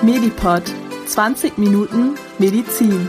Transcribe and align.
Medipod 0.00 0.62
20 1.06 1.58
Minuten 1.58 2.14
Medizin. 2.38 3.08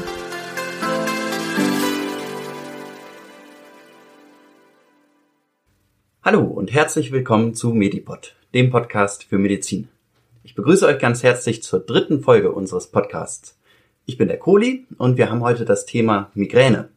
Hallo 6.23 6.41
und 6.41 6.73
herzlich 6.73 7.11
willkommen 7.11 7.53
zu 7.53 7.69
Medipod, 7.75 8.35
dem 8.55 8.71
Podcast 8.71 9.23
für 9.23 9.37
Medizin. 9.37 9.87
Ich 10.41 10.55
begrüße 10.55 10.87
euch 10.87 10.97
ganz 10.97 11.21
herzlich 11.21 11.61
zur 11.61 11.79
dritten 11.79 12.23
Folge 12.23 12.51
unseres 12.51 12.87
Podcasts. 12.87 13.55
Ich 14.07 14.17
bin 14.17 14.27
der 14.27 14.39
Kohli 14.39 14.87
und 14.97 15.17
wir 15.17 15.29
haben 15.29 15.43
heute 15.43 15.65
das 15.65 15.85
Thema 15.85 16.31
Migräne. 16.33 16.89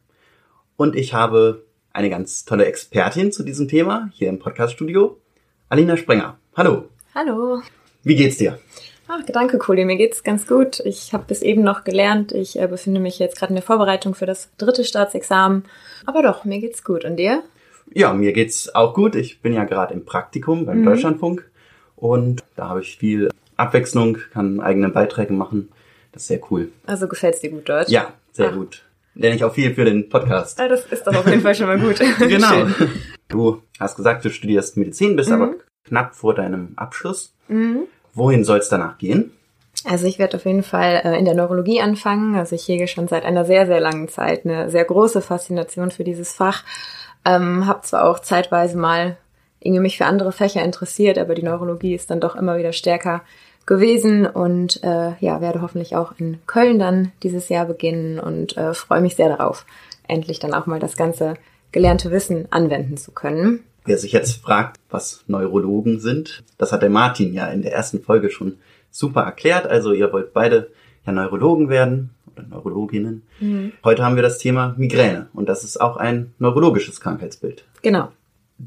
Und 0.75 0.95
ich 0.95 1.13
habe 1.13 1.65
eine 1.91 2.09
ganz 2.09 2.45
tolle 2.45 2.65
Expertin 2.65 3.31
zu 3.31 3.43
diesem 3.43 3.67
Thema 3.67 4.09
hier 4.13 4.29
im 4.29 4.39
Podcaststudio, 4.39 5.21
Alina 5.69 5.97
Sprenger. 5.97 6.39
Hallo. 6.55 6.89
Hallo. 7.13 7.61
Wie 8.01 8.15
geht's 8.15 8.37
dir? 8.37 8.57
Ach, 9.15 9.23
danke, 9.27 9.59
Kohli. 9.59 9.85
Mir 9.85 9.97
geht's 9.97 10.23
ganz 10.23 10.47
gut. 10.47 10.79
Ich 10.79 11.13
habe 11.13 11.25
bis 11.27 11.43
eben 11.43 11.61
noch 11.61 11.83
gelernt. 11.83 12.31
Ich 12.31 12.59
äh, 12.59 12.65
befinde 12.65 12.99
mich 12.99 13.19
jetzt 13.19 13.37
gerade 13.37 13.51
in 13.51 13.55
der 13.55 13.63
Vorbereitung 13.63 14.15
für 14.15 14.25
das 14.25 14.49
dritte 14.57 14.83
Staatsexamen. 14.83 15.65
Aber 16.07 16.23
doch, 16.23 16.45
mir 16.45 16.59
geht's 16.59 16.83
gut. 16.83 17.05
Und 17.05 17.17
dir? 17.17 17.43
Ja, 17.93 18.13
mir 18.13 18.33
geht's 18.33 18.73
auch 18.73 18.95
gut. 18.95 19.15
Ich 19.15 19.41
bin 19.41 19.53
ja 19.53 19.65
gerade 19.65 19.93
im 19.93 20.03
Praktikum 20.03 20.65
beim 20.65 20.79
mhm. 20.79 20.85
Deutschlandfunk 20.85 21.47
und 21.95 22.43
da 22.55 22.69
habe 22.69 22.81
ich 22.81 22.97
viel 22.97 23.29
Abwechslung, 23.55 24.17
kann 24.31 24.59
eigene 24.59 24.89
Beiträge 24.89 25.33
machen. 25.33 25.69
Das 26.11 26.23
ist 26.23 26.29
sehr 26.29 26.39
cool. 26.49 26.71
Also 26.87 27.07
gefällt's 27.07 27.39
dir 27.39 27.51
gut 27.51 27.69
dort? 27.69 27.89
Ja, 27.89 28.13
sehr 28.31 28.49
Ach. 28.49 28.55
gut. 28.55 28.83
Lerne 29.13 29.35
ich 29.35 29.43
auch 29.43 29.53
viel 29.53 29.75
für 29.75 29.85
den 29.85 30.09
Podcast. 30.09 30.57
Ja, 30.57 30.67
das 30.67 30.87
ist 30.87 31.05
doch 31.05 31.15
auf 31.15 31.27
jeden 31.27 31.41
Fall 31.41 31.53
schon 31.53 31.67
mal 31.67 31.79
gut. 31.79 31.99
genau. 32.19 32.65
Du 33.27 33.61
hast 33.79 33.95
gesagt, 33.95 34.25
du 34.25 34.31
studierst 34.31 34.75
Medizin, 34.75 35.15
bist 35.15 35.29
mhm. 35.29 35.35
aber 35.35 35.53
knapp 35.83 36.15
vor 36.15 36.33
deinem 36.33 36.73
Abschluss. 36.77 37.35
Mhm. 37.47 37.83
Wohin 38.13 38.43
soll 38.43 38.59
es 38.59 38.69
danach 38.69 38.97
gehen? 38.97 39.31
Also 39.85 40.07
ich 40.07 40.19
werde 40.19 40.37
auf 40.37 40.45
jeden 40.45 40.63
Fall 40.63 41.01
äh, 41.03 41.17
in 41.17 41.25
der 41.25 41.33
Neurologie 41.33 41.81
anfangen. 41.81 42.35
Also 42.35 42.55
ich 42.55 42.67
hege 42.67 42.87
schon 42.87 43.07
seit 43.07 43.25
einer 43.25 43.43
sehr, 43.43 43.65
sehr 43.65 43.79
langen 43.79 44.07
Zeit 44.07 44.45
eine 44.45 44.69
sehr 44.69 44.85
große 44.85 45.21
Faszination 45.21 45.91
für 45.91 46.03
dieses 46.03 46.33
Fach. 46.33 46.63
Ähm, 47.25 47.65
habe 47.67 47.81
zwar 47.81 48.09
auch 48.09 48.19
zeitweise 48.19 48.77
mal 48.77 49.17
irgendwie 49.59 49.81
mich 49.81 49.97
für 49.97 50.05
andere 50.05 50.31
Fächer 50.31 50.63
interessiert, 50.63 51.17
aber 51.17 51.35
die 51.35 51.43
Neurologie 51.43 51.95
ist 51.95 52.11
dann 52.11 52.19
doch 52.19 52.35
immer 52.35 52.57
wieder 52.57 52.73
stärker 52.73 53.21
gewesen 53.65 54.25
und 54.25 54.83
äh, 54.83 55.13
ja, 55.19 55.39
werde 55.39 55.61
hoffentlich 55.61 55.95
auch 55.95 56.13
in 56.17 56.39
Köln 56.47 56.79
dann 56.79 57.13
dieses 57.23 57.47
Jahr 57.47 57.65
beginnen 57.65 58.19
und 58.19 58.57
äh, 58.57 58.73
freue 58.73 58.99
mich 58.99 59.15
sehr 59.15 59.29
darauf, 59.29 59.65
endlich 60.07 60.39
dann 60.39 60.53
auch 60.53 60.65
mal 60.65 60.79
das 60.79 60.97
ganze 60.97 61.35
gelernte 61.71 62.11
Wissen 62.11 62.47
anwenden 62.51 62.97
zu 62.97 63.11
können. 63.11 63.63
Wer 63.85 63.97
sich 63.97 64.11
jetzt 64.11 64.41
fragt, 64.41 64.79
was 64.89 65.23
Neurologen 65.27 65.99
sind, 65.99 66.43
das 66.57 66.71
hat 66.71 66.81
der 66.81 66.89
Martin 66.89 67.33
ja 67.33 67.47
in 67.47 67.61
der 67.61 67.73
ersten 67.73 68.01
Folge 68.01 68.29
schon 68.29 68.57
super 68.91 69.21
erklärt. 69.21 69.67
Also 69.67 69.91
ihr 69.91 70.11
wollt 70.13 70.33
beide 70.33 70.69
ja 71.05 71.11
Neurologen 71.11 71.69
werden 71.69 72.11
oder 72.31 72.47
Neurologinnen. 72.47 73.23
Mhm. 73.39 73.73
Heute 73.83 74.03
haben 74.03 74.15
wir 74.15 74.23
das 74.23 74.37
Thema 74.37 74.73
Migräne 74.77 75.27
und 75.33 75.49
das 75.49 75.63
ist 75.63 75.81
auch 75.81 75.97
ein 75.97 76.33
neurologisches 76.39 77.01
Krankheitsbild. 77.01 77.65
Genau. 77.81 78.11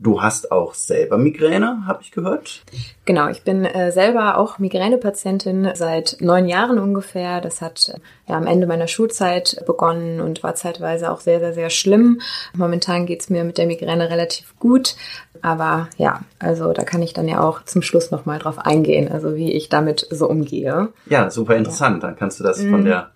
Du 0.03 0.21
hast 0.23 0.53
auch 0.53 0.75
selber 0.75 1.19
Migräne, 1.19 1.87
habe 1.87 2.03
ich 2.03 2.11
gehört. 2.11 2.63
Genau, 3.05 3.29
ich 3.29 3.43
bin 3.43 3.65
äh, 3.65 3.93
selber 3.93 4.39
auch 4.39 4.59
Migränepatientin 4.59 5.71
seit 5.75 6.17
neun 6.21 6.49
Jahren 6.49 6.79
ungefähr. 6.79 7.41
Das 7.41 7.61
hat 7.61 7.89
äh, 7.89 7.99
ja 8.31 8.37
am 8.37 8.47
Ende 8.47 8.67
meiner 8.67 8.89
Schulzeit 8.89 9.63
begonnen 9.67 10.21
und 10.21 10.43
war 10.43 10.55
zeitweise 10.55 11.11
auch 11.11 11.21
sehr, 11.21 11.41
sehr, 11.41 11.55
sehr 11.55 11.71
schlimm. 11.71 12.21
Momentan 12.55 13.07
geht's 13.07 13.31
mir 13.31 13.45
mit 13.45 13.59
der 13.59 13.67
Migräne 13.67 14.11
relativ 14.11 14.59
gut. 14.59 14.97
Aber 15.43 15.89
ja, 15.97 16.21
also 16.39 16.73
da 16.73 16.83
kann 16.85 17.03
ich 17.03 17.13
dann 17.13 17.29
ja 17.29 17.41
auch 17.41 17.65
zum 17.65 17.83
Schluss 17.83 18.11
nochmal 18.11 18.39
drauf 18.39 18.59
eingehen, 18.59 19.11
also 19.11 19.37
wie 19.37 19.53
ich 19.53 19.69
damit 19.69 20.07
so 20.11 20.29
umgehe. 20.29 20.89
Ja, 21.07 21.31
super 21.31 21.57
interessant. 21.57 22.03
Dann 22.03 22.17
kannst 22.17 22.41
du 22.41 22.45
das 22.45 22.61
von 22.61 22.81
mhm. 22.81 22.85
der 22.87 23.11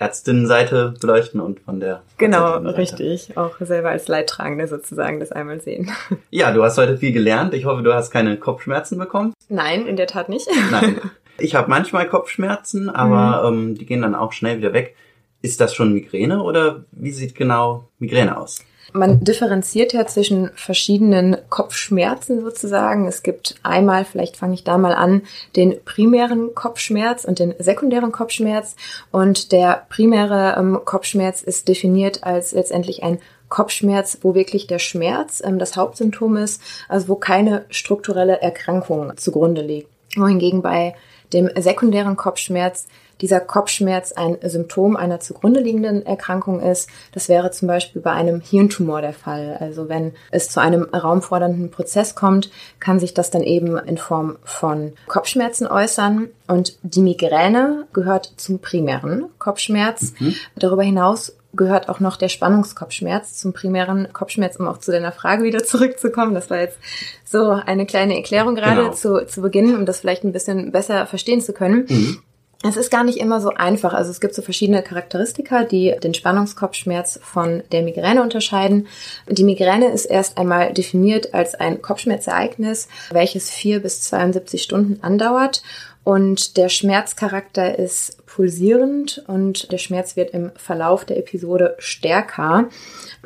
Ärztinnenseite 0.00 0.94
beleuchten 0.98 1.40
und 1.40 1.60
von 1.60 1.78
der 1.78 2.02
Genau, 2.16 2.56
richtig. 2.56 3.36
Auch 3.36 3.56
selber 3.60 3.90
als 3.90 4.08
Leidtragende 4.08 4.66
sozusagen 4.66 5.20
das 5.20 5.30
einmal 5.30 5.60
sehen. 5.60 5.90
Ja, 6.30 6.52
du 6.52 6.62
hast 6.62 6.78
heute 6.78 6.96
viel 6.96 7.12
gelernt. 7.12 7.54
Ich 7.54 7.64
hoffe, 7.66 7.82
du 7.82 7.92
hast 7.92 8.10
keine 8.10 8.36
Kopfschmerzen 8.36 8.98
bekommen. 8.98 9.34
Nein, 9.48 9.86
in 9.86 9.96
der 9.96 10.06
Tat 10.06 10.28
nicht. 10.28 10.48
Nein. 10.70 11.00
Ich 11.42 11.54
habe 11.54 11.70
manchmal 11.70 12.06
Kopfschmerzen, 12.06 12.90
aber 12.90 13.50
mhm. 13.50 13.70
ähm, 13.70 13.74
die 13.74 13.86
gehen 13.86 14.02
dann 14.02 14.14
auch 14.14 14.32
schnell 14.32 14.58
wieder 14.58 14.74
weg. 14.74 14.94
Ist 15.40 15.58
das 15.62 15.74
schon 15.74 15.94
Migräne 15.94 16.42
oder 16.42 16.84
wie 16.92 17.12
sieht 17.12 17.34
genau 17.34 17.88
Migräne 17.98 18.36
aus? 18.36 18.62
Man 18.92 19.22
differenziert 19.24 19.92
ja 19.92 20.06
zwischen 20.06 20.50
verschiedenen 20.54 21.36
Kopfschmerzen 21.48 22.40
sozusagen. 22.42 23.06
Es 23.06 23.22
gibt 23.22 23.56
einmal, 23.62 24.04
vielleicht 24.04 24.36
fange 24.36 24.54
ich 24.54 24.64
da 24.64 24.78
mal 24.78 24.94
an, 24.94 25.22
den 25.56 25.76
primären 25.84 26.54
Kopfschmerz 26.54 27.24
und 27.24 27.38
den 27.38 27.54
sekundären 27.58 28.12
Kopfschmerz. 28.12 28.76
Und 29.10 29.52
der 29.52 29.86
primäre 29.88 30.56
ähm, 30.58 30.80
Kopfschmerz 30.84 31.42
ist 31.42 31.68
definiert 31.68 32.24
als 32.24 32.52
letztendlich 32.52 33.02
ein 33.02 33.18
Kopfschmerz, 33.48 34.18
wo 34.22 34.34
wirklich 34.34 34.66
der 34.66 34.78
Schmerz 34.78 35.42
ähm, 35.44 35.58
das 35.58 35.76
Hauptsymptom 35.76 36.36
ist, 36.36 36.62
also 36.88 37.08
wo 37.08 37.16
keine 37.16 37.66
strukturelle 37.68 38.40
Erkrankung 38.40 39.16
zugrunde 39.16 39.62
liegt. 39.62 39.88
Wohingegen 40.16 40.62
bei 40.62 40.94
dem 41.32 41.50
sekundären 41.56 42.16
Kopfschmerz 42.16 42.86
dieser 43.20 43.40
Kopfschmerz 43.40 44.12
ein 44.12 44.38
Symptom 44.42 44.96
einer 44.96 45.20
zugrunde 45.20 45.60
liegenden 45.60 46.04
Erkrankung 46.04 46.60
ist. 46.60 46.88
Das 47.12 47.28
wäre 47.28 47.50
zum 47.50 47.68
Beispiel 47.68 48.02
bei 48.02 48.12
einem 48.12 48.40
Hirntumor 48.40 49.00
der 49.00 49.12
Fall. 49.12 49.56
Also 49.60 49.88
wenn 49.88 50.12
es 50.30 50.48
zu 50.48 50.60
einem 50.60 50.84
raumfordernden 50.84 51.70
Prozess 51.70 52.14
kommt, 52.14 52.50
kann 52.78 53.00
sich 53.00 53.14
das 53.14 53.30
dann 53.30 53.42
eben 53.42 53.76
in 53.78 53.98
Form 53.98 54.36
von 54.44 54.92
Kopfschmerzen 55.06 55.66
äußern. 55.66 56.28
Und 56.46 56.76
die 56.82 57.02
Migräne 57.02 57.86
gehört 57.92 58.32
zum 58.36 58.58
primären 58.58 59.26
Kopfschmerz. 59.38 60.14
Mhm. 60.18 60.34
Darüber 60.56 60.82
hinaus 60.82 61.36
gehört 61.52 61.88
auch 61.88 62.00
noch 62.00 62.16
der 62.16 62.28
Spannungskopfschmerz 62.28 63.34
zum 63.34 63.52
primären 63.52 64.12
Kopfschmerz, 64.12 64.56
um 64.56 64.68
auch 64.68 64.78
zu 64.78 64.92
deiner 64.92 65.12
Frage 65.12 65.42
wieder 65.44 65.64
zurückzukommen. 65.64 66.34
Das 66.34 66.50
war 66.50 66.60
jetzt 66.60 66.78
so 67.24 67.50
eine 67.50 67.86
kleine 67.86 68.16
Erklärung 68.16 68.54
gerade 68.54 68.82
genau. 68.82 68.94
zu, 68.94 69.26
zu 69.26 69.42
Beginn, 69.42 69.76
um 69.76 69.86
das 69.86 70.00
vielleicht 70.00 70.24
ein 70.24 70.32
bisschen 70.32 70.72
besser 70.72 71.06
verstehen 71.06 71.40
zu 71.40 71.52
können. 71.52 71.86
Mhm. 71.88 72.22
Es 72.62 72.76
ist 72.76 72.90
gar 72.90 73.04
nicht 73.04 73.18
immer 73.18 73.40
so 73.40 73.50
einfach. 73.50 73.94
Also 73.94 74.10
es 74.10 74.20
gibt 74.20 74.34
so 74.34 74.42
verschiedene 74.42 74.82
Charakteristika, 74.82 75.64
die 75.64 75.94
den 76.02 76.12
Spannungskopfschmerz 76.12 77.18
von 77.22 77.62
der 77.72 77.82
Migräne 77.82 78.22
unterscheiden. 78.22 78.86
Die 79.28 79.44
Migräne 79.44 79.88
ist 79.88 80.04
erst 80.04 80.36
einmal 80.36 80.74
definiert 80.74 81.32
als 81.32 81.54
ein 81.54 81.80
Kopfschmerzereignis, 81.80 82.88
welches 83.10 83.50
vier 83.50 83.80
bis 83.80 84.02
72 84.02 84.62
Stunden 84.62 85.02
andauert. 85.02 85.62
Und 86.02 86.56
der 86.56 86.70
Schmerzcharakter 86.70 87.78
ist 87.78 88.24
pulsierend 88.26 89.22
und 89.26 89.70
der 89.70 89.78
Schmerz 89.78 90.16
wird 90.16 90.30
im 90.30 90.50
Verlauf 90.56 91.04
der 91.04 91.18
Episode 91.18 91.74
stärker. 91.78 92.68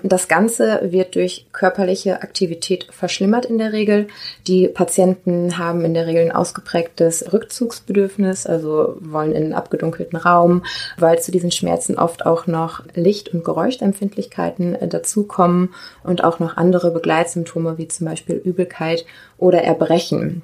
Das 0.03 0.27
Ganze 0.27 0.81
wird 0.91 1.15
durch 1.15 1.47
körperliche 1.53 2.23
Aktivität 2.23 2.89
verschlimmert 2.91 3.45
in 3.45 3.59
der 3.59 3.73
Regel. 3.73 4.09
Die 4.49 4.67
Patienten 4.67 5.57
haben 5.57 5.85
in 5.85 5.95
der 5.95 6.07
Regel 6.07 6.23
ein 6.23 6.33
ausgeprägtes 6.33 7.33
Rückzugsbedürfnis, 7.33 8.47
also 8.47 8.97
wollen 9.01 9.33
in 9.33 9.45
einen 9.45 9.53
abgedunkelten 9.53 10.19
Raum, 10.19 10.65
weil 10.99 11.21
zu 11.21 11.31
diesen 11.31 11.53
Schmerzen 11.53 11.97
oft 11.97 12.27
auch 12.27 12.47
noch 12.49 12.83
Licht- 12.95 13.33
und 13.33 13.45
Geräuschempfindlichkeiten 13.45 14.75
äh, 14.75 14.89
dazukommen 14.89 15.75
und 16.03 16.25
auch 16.25 16.41
noch 16.41 16.56
andere 16.56 16.91
Begleitsymptome 16.91 17.79
wie 17.79 17.89
zum 17.89 18.06
Beispiel 18.06 18.37
Übelkeit 18.37 19.05
oder 19.39 19.62
Erbrechen. 19.62 20.43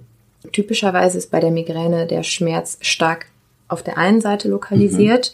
Typischerweise 0.52 1.18
ist 1.18 1.30
bei 1.30 1.40
der 1.40 1.50
Migräne 1.50 2.06
der 2.06 2.22
Schmerz 2.22 2.78
stark 2.80 3.26
auf 3.68 3.82
der 3.82 3.98
einen 3.98 4.20
Seite 4.20 4.48
lokalisiert. 4.48 5.32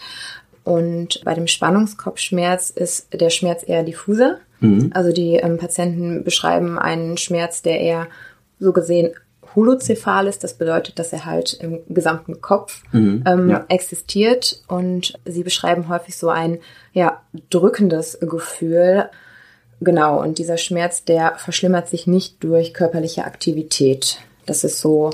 Mhm. 0.65 0.73
Und 0.73 1.25
bei 1.25 1.35
dem 1.35 1.47
Spannungskopfschmerz 1.47 2.71
ist 2.71 3.09
der 3.13 3.31
Schmerz 3.31 3.63
eher 3.67 3.85
diffuser. 3.85 4.39
Mhm. 4.61 4.91
Also 4.95 5.13
die 5.13 5.35
ähm, 5.37 5.59
Patienten 5.59 6.25
beschreiben 6.25 6.79
einen 6.79 7.17
Schmerz, 7.17 7.63
der 7.63 7.81
eher 7.81 8.09
so 8.59 8.73
gesehen 8.73 9.13
holozephal 9.55 10.27
ist. 10.27 10.43
Das 10.45 10.55
bedeutet, 10.55 10.99
dass 10.99 11.13
er 11.13 11.25
halt 11.25 11.55
im 11.55 11.81
gesamten 11.89 12.41
Kopf 12.41 12.83
mhm. 12.93 13.23
ähm, 13.27 13.51
ja. 13.51 13.65
existiert. 13.69 14.61
Und 14.67 15.15
sie 15.25 15.45
beschreiben 15.45 15.89
häufig 15.89 16.17
so 16.17 16.29
ein 16.29 16.59
ja, 16.93 17.23
drückendes 17.51 18.19
Gefühl. 18.21 19.09
Genau, 19.81 20.21
und 20.21 20.39
dieser 20.39 20.57
Schmerz, 20.57 21.05
der 21.05 21.35
verschlimmert 21.37 21.89
sich 21.89 22.07
nicht 22.07 22.43
durch 22.43 22.75
körperliche 22.75 23.25
Aktivität. 23.25 24.19
Das 24.47 24.65
ist 24.65 24.81
so 24.81 25.11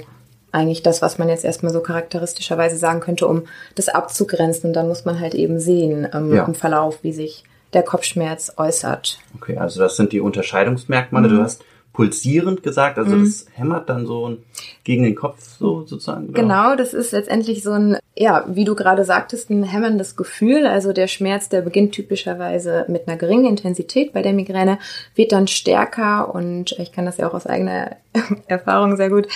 eigentlich 0.52 0.82
das, 0.82 1.02
was 1.02 1.18
man 1.18 1.28
jetzt 1.28 1.44
erstmal 1.44 1.72
so 1.72 1.80
charakteristischerweise 1.80 2.76
sagen 2.76 3.00
könnte, 3.00 3.26
um 3.26 3.44
das 3.74 3.88
abzugrenzen. 3.88 4.68
Und 4.68 4.74
dann 4.74 4.88
muss 4.88 5.04
man 5.04 5.18
halt 5.18 5.34
eben 5.34 5.58
sehen 5.58 6.06
ähm, 6.12 6.34
ja. 6.34 6.44
im 6.44 6.54
Verlauf, 6.54 7.02
wie 7.02 7.12
sich 7.12 7.44
der 7.72 7.82
Kopfschmerz 7.82 8.52
äußert. 8.58 9.18
Okay, 9.34 9.56
also 9.56 9.80
das 9.80 9.96
sind 9.96 10.12
die 10.12 10.20
Unterscheidungsmerkmale. 10.20 11.28
Mhm. 11.28 11.36
Du 11.36 11.42
hast 11.42 11.64
pulsierend 11.92 12.62
gesagt, 12.62 12.98
also 12.98 13.14
mhm. 13.14 13.24
das 13.24 13.46
hämmert 13.52 13.88
dann 13.88 14.06
so 14.06 14.38
gegen 14.82 15.02
den 15.02 15.14
Kopf 15.14 15.42
so 15.58 15.84
sozusagen. 15.86 16.30
Oder? 16.30 16.40
Genau, 16.40 16.74
das 16.74 16.94
ist 16.94 17.12
letztendlich 17.12 17.62
so 17.62 17.72
ein, 17.72 17.98
ja, 18.16 18.44
wie 18.48 18.64
du 18.64 18.74
gerade 18.74 19.04
sagtest, 19.04 19.50
ein 19.50 19.62
hämmerndes 19.62 20.16
Gefühl. 20.16 20.66
Also 20.66 20.92
der 20.92 21.06
Schmerz, 21.06 21.50
der 21.50 21.60
beginnt 21.60 21.92
typischerweise 21.92 22.86
mit 22.88 23.06
einer 23.06 23.18
geringen 23.18 23.46
Intensität 23.46 24.12
bei 24.14 24.22
der 24.22 24.32
Migräne, 24.32 24.78
wird 25.14 25.32
dann 25.32 25.48
stärker 25.48 26.34
und 26.34 26.72
ich 26.78 26.92
kann 26.92 27.04
das 27.04 27.18
ja 27.18 27.28
auch 27.28 27.34
aus 27.34 27.46
eigener 27.46 27.96
Erfahrung 28.46 28.96
sehr 28.96 29.10
gut 29.10 29.28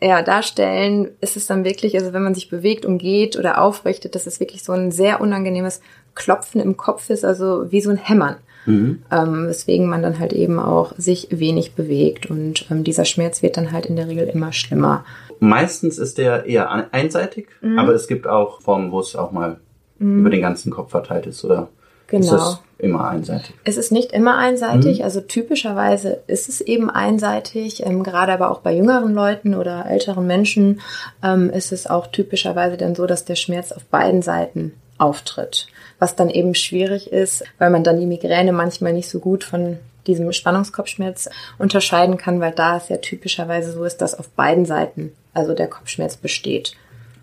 ja, 0.00 0.20
darstellen, 0.20 1.08
ist 1.20 1.36
es 1.36 1.46
dann 1.46 1.64
wirklich, 1.64 1.94
also 1.94 2.12
wenn 2.12 2.24
man 2.24 2.34
sich 2.34 2.50
bewegt 2.50 2.84
und 2.84 2.98
geht 2.98 3.38
oder 3.38 3.60
aufrichtet, 3.62 4.14
dass 4.14 4.26
es 4.26 4.40
wirklich 4.40 4.64
so 4.64 4.72
ein 4.72 4.90
sehr 4.90 5.20
unangenehmes 5.20 5.80
Klopfen 6.14 6.60
im 6.60 6.76
Kopf 6.76 7.08
ist, 7.08 7.24
also 7.24 7.70
wie 7.70 7.80
so 7.80 7.90
ein 7.90 7.96
Hämmern. 7.96 8.36
Mhm. 8.66 9.02
Ähm, 9.10 9.48
weswegen 9.48 9.88
man 9.88 10.02
dann 10.02 10.18
halt 10.18 10.32
eben 10.32 10.58
auch 10.58 10.92
sich 10.96 11.28
wenig 11.30 11.74
bewegt 11.74 12.26
und 12.26 12.66
ähm, 12.70 12.84
dieser 12.84 13.04
Schmerz 13.04 13.42
wird 13.42 13.56
dann 13.56 13.72
halt 13.72 13.86
in 13.86 13.96
der 13.96 14.08
Regel 14.08 14.28
immer 14.28 14.52
schlimmer. 14.52 15.04
Meistens 15.40 15.98
ist 15.98 16.18
der 16.18 16.46
eher 16.46 16.70
einseitig, 16.92 17.48
mhm. 17.60 17.78
aber 17.78 17.92
es 17.92 18.06
gibt 18.06 18.26
auch 18.26 18.60
Formen, 18.60 18.92
wo 18.92 19.00
es 19.00 19.16
auch 19.16 19.32
mal 19.32 19.58
mhm. 19.98 20.20
über 20.20 20.30
den 20.30 20.42
ganzen 20.42 20.70
Kopf 20.70 20.90
verteilt 20.90 21.26
ist, 21.26 21.44
oder? 21.44 21.68
Genau. 22.12 22.24
Ist 22.24 22.32
das 22.32 22.60
immer 22.78 23.08
einseitig? 23.08 23.54
Es 23.64 23.78
ist 23.78 23.90
nicht 23.90 24.12
immer 24.12 24.36
einseitig. 24.36 24.98
Mhm. 24.98 25.04
Also 25.04 25.22
typischerweise 25.22 26.20
ist 26.26 26.48
es 26.50 26.60
eben 26.60 26.90
einseitig. 26.90 27.86
Ähm, 27.86 28.02
gerade 28.02 28.32
aber 28.32 28.50
auch 28.50 28.60
bei 28.60 28.74
jüngeren 28.74 29.14
Leuten 29.14 29.54
oder 29.54 29.86
älteren 29.86 30.26
Menschen 30.26 30.80
ähm, 31.22 31.48
ist 31.48 31.72
es 31.72 31.86
auch 31.86 32.08
typischerweise 32.08 32.76
dann 32.76 32.94
so, 32.94 33.06
dass 33.06 33.24
der 33.24 33.36
Schmerz 33.36 33.72
auf 33.72 33.84
beiden 33.86 34.20
Seiten 34.20 34.74
auftritt 35.02 35.66
was 36.02 36.16
dann 36.16 36.30
eben 36.30 36.56
schwierig 36.56 37.12
ist, 37.12 37.44
weil 37.58 37.70
man 37.70 37.84
dann 37.84 38.00
die 38.00 38.06
Migräne 38.06 38.52
manchmal 38.52 38.92
nicht 38.92 39.08
so 39.08 39.20
gut 39.20 39.44
von 39.44 39.78
diesem 40.08 40.32
Spannungskopfschmerz 40.32 41.30
unterscheiden 41.58 42.16
kann, 42.16 42.40
weil 42.40 42.50
da 42.50 42.76
es 42.76 42.88
ja 42.88 42.96
typischerweise 42.96 43.70
so 43.70 43.84
ist, 43.84 43.98
dass 43.98 44.18
auf 44.18 44.28
beiden 44.30 44.66
Seiten 44.66 45.12
also 45.32 45.54
der 45.54 45.68
Kopfschmerz 45.68 46.16
besteht. 46.16 46.72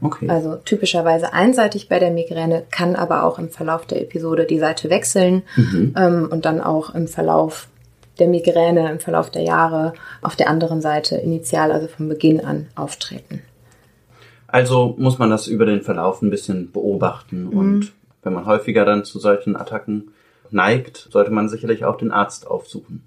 Okay. 0.02 0.30
Also 0.30 0.56
typischerweise 0.56 1.34
einseitig 1.34 1.90
bei 1.90 2.00
der 2.00 2.12
Migräne, 2.12 2.64
kann 2.72 2.96
aber 2.96 3.26
auch 3.26 3.38
im 3.38 3.50
Verlauf 3.50 3.86
der 3.86 4.02
Episode 4.02 4.46
die 4.46 4.60
Seite 4.60 4.90
wechseln 4.90 5.44
mhm. 5.58 5.94
ähm, 5.98 6.30
und 6.32 6.46
dann 6.46 6.62
auch 6.62 6.96
im 6.96 7.10
Verlauf 7.10 7.68
der 8.18 8.30
Migräne, 8.30 8.90
im 8.90 9.02
Verlauf 9.02 9.30
der 9.30 9.42
Jahre 9.42 9.92
auf 10.22 10.38
der 10.38 10.50
anderen 10.50 10.80
Seite 10.80 11.18
initial, 11.18 11.74
also 11.74 11.90
von 11.90 12.08
Beginn 12.08 12.46
an 12.46 12.68
auftreten. 12.75 13.42
Also 14.51 14.96
muss 14.98 15.19
man 15.19 15.30
das 15.30 15.48
über 15.48 15.66
den 15.66 15.81
Verlauf 15.81 16.22
ein 16.22 16.30
bisschen 16.30 16.72
beobachten 16.72 17.46
mhm. 17.46 17.57
und 17.57 17.92
wenn 18.24 18.34
man 18.34 18.46
häufiger 18.46 18.86
dann 18.86 19.06
zu 19.06 19.19
solchen 19.19 19.56
Attacken 19.56 20.12
neigt, 20.51 21.07
sollte 21.12 21.31
man 21.31 21.48
sicherlich 21.48 21.86
auch 21.86 21.98
den 21.98 22.12
Arzt 22.12 22.48
aufsuchen. 22.48 23.04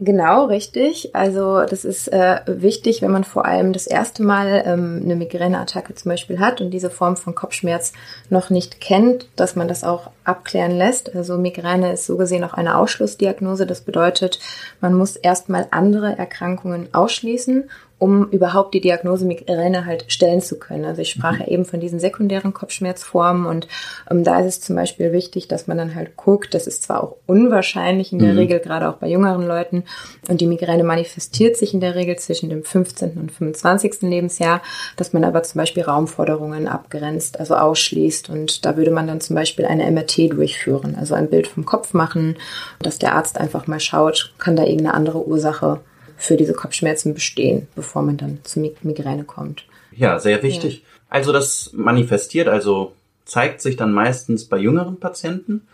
Genau, 0.00 0.46
richtig. 0.46 1.14
Also 1.14 1.62
das 1.64 1.84
ist 1.84 2.12
äh, 2.12 2.40
wichtig, 2.46 3.00
wenn 3.00 3.12
man 3.12 3.22
vor 3.22 3.44
allem 3.44 3.72
das 3.72 3.86
erste 3.86 4.24
Mal 4.24 4.64
ähm, 4.66 5.00
eine 5.04 5.14
Migräneattacke 5.14 5.94
zum 5.94 6.10
Beispiel 6.10 6.40
hat 6.40 6.60
und 6.60 6.72
diese 6.72 6.90
Form 6.90 7.16
von 7.16 7.36
Kopfschmerz 7.36 7.92
noch 8.28 8.50
nicht 8.50 8.80
kennt, 8.80 9.28
dass 9.36 9.54
man 9.54 9.68
das 9.68 9.84
auch 9.84 10.10
abklären 10.24 10.72
lässt. 10.72 11.14
Also 11.14 11.38
Migräne 11.38 11.92
ist 11.92 12.06
so 12.06 12.16
gesehen 12.16 12.42
auch 12.42 12.54
eine 12.54 12.76
Ausschlussdiagnose. 12.76 13.66
Das 13.66 13.82
bedeutet, 13.82 14.40
man 14.80 14.94
muss 14.94 15.14
erstmal 15.14 15.68
andere 15.70 16.18
Erkrankungen 16.18 16.88
ausschließen 16.92 17.70
um 17.98 18.28
überhaupt 18.30 18.74
die 18.74 18.80
Diagnose 18.80 19.24
Migräne 19.24 19.86
halt 19.86 20.04
stellen 20.08 20.40
zu 20.40 20.58
können. 20.58 20.84
Also 20.84 21.02
ich 21.02 21.10
sprach 21.10 21.34
mhm. 21.34 21.40
ja 21.40 21.46
eben 21.46 21.64
von 21.64 21.80
diesen 21.80 22.00
sekundären 22.00 22.52
Kopfschmerzformen 22.52 23.46
und 23.46 23.68
ähm, 24.10 24.24
da 24.24 24.40
ist 24.40 24.46
es 24.46 24.60
zum 24.60 24.76
Beispiel 24.76 25.12
wichtig, 25.12 25.48
dass 25.48 25.68
man 25.68 25.78
dann 25.78 25.94
halt 25.94 26.16
guckt, 26.16 26.54
das 26.54 26.66
ist 26.66 26.82
zwar 26.82 27.02
auch 27.02 27.16
unwahrscheinlich 27.26 28.12
in 28.12 28.18
der 28.18 28.32
mhm. 28.32 28.38
Regel, 28.38 28.60
gerade 28.60 28.88
auch 28.88 28.96
bei 28.96 29.08
jüngeren 29.08 29.46
Leuten, 29.46 29.84
und 30.28 30.40
die 30.40 30.46
Migräne 30.46 30.84
manifestiert 30.84 31.56
sich 31.56 31.72
in 31.72 31.80
der 31.80 31.94
Regel 31.94 32.16
zwischen 32.16 32.50
dem 32.50 32.64
15. 32.64 33.12
und 33.12 33.32
25. 33.32 34.02
Lebensjahr, 34.02 34.60
dass 34.96 35.12
man 35.12 35.24
aber 35.24 35.42
zum 35.42 35.60
Beispiel 35.60 35.84
Raumforderungen 35.84 36.66
abgrenzt, 36.66 37.38
also 37.38 37.54
ausschließt 37.54 38.28
und 38.28 38.64
da 38.64 38.76
würde 38.76 38.90
man 38.90 39.06
dann 39.06 39.20
zum 39.20 39.36
Beispiel 39.36 39.66
eine 39.66 39.88
MRT 39.90 40.32
durchführen, 40.32 40.96
also 40.98 41.14
ein 41.14 41.30
Bild 41.30 41.46
vom 41.46 41.64
Kopf 41.64 41.94
machen, 41.94 42.36
dass 42.80 42.98
der 42.98 43.14
Arzt 43.14 43.38
einfach 43.38 43.66
mal 43.66 43.80
schaut, 43.80 44.34
kann 44.38 44.56
da 44.56 44.64
irgendeine 44.64 44.94
andere 44.94 45.26
Ursache 45.26 45.80
für 46.16 46.36
diese 46.36 46.52
Kopfschmerzen 46.52 47.14
bestehen, 47.14 47.68
bevor 47.74 48.02
man 48.02 48.16
dann 48.16 48.38
zu 48.44 48.60
Migräne 48.82 49.24
kommt. 49.24 49.64
Ja, 49.92 50.18
sehr 50.18 50.42
wichtig. 50.42 50.78
Ja. 50.78 50.80
Also 51.08 51.32
das 51.32 51.70
manifestiert, 51.74 52.48
also 52.48 52.92
zeigt 53.24 53.60
sich 53.60 53.76
dann 53.76 53.92
meistens 53.92 54.44
bei 54.44 54.58
jüngeren 54.58 54.98
Patienten. 54.98 55.66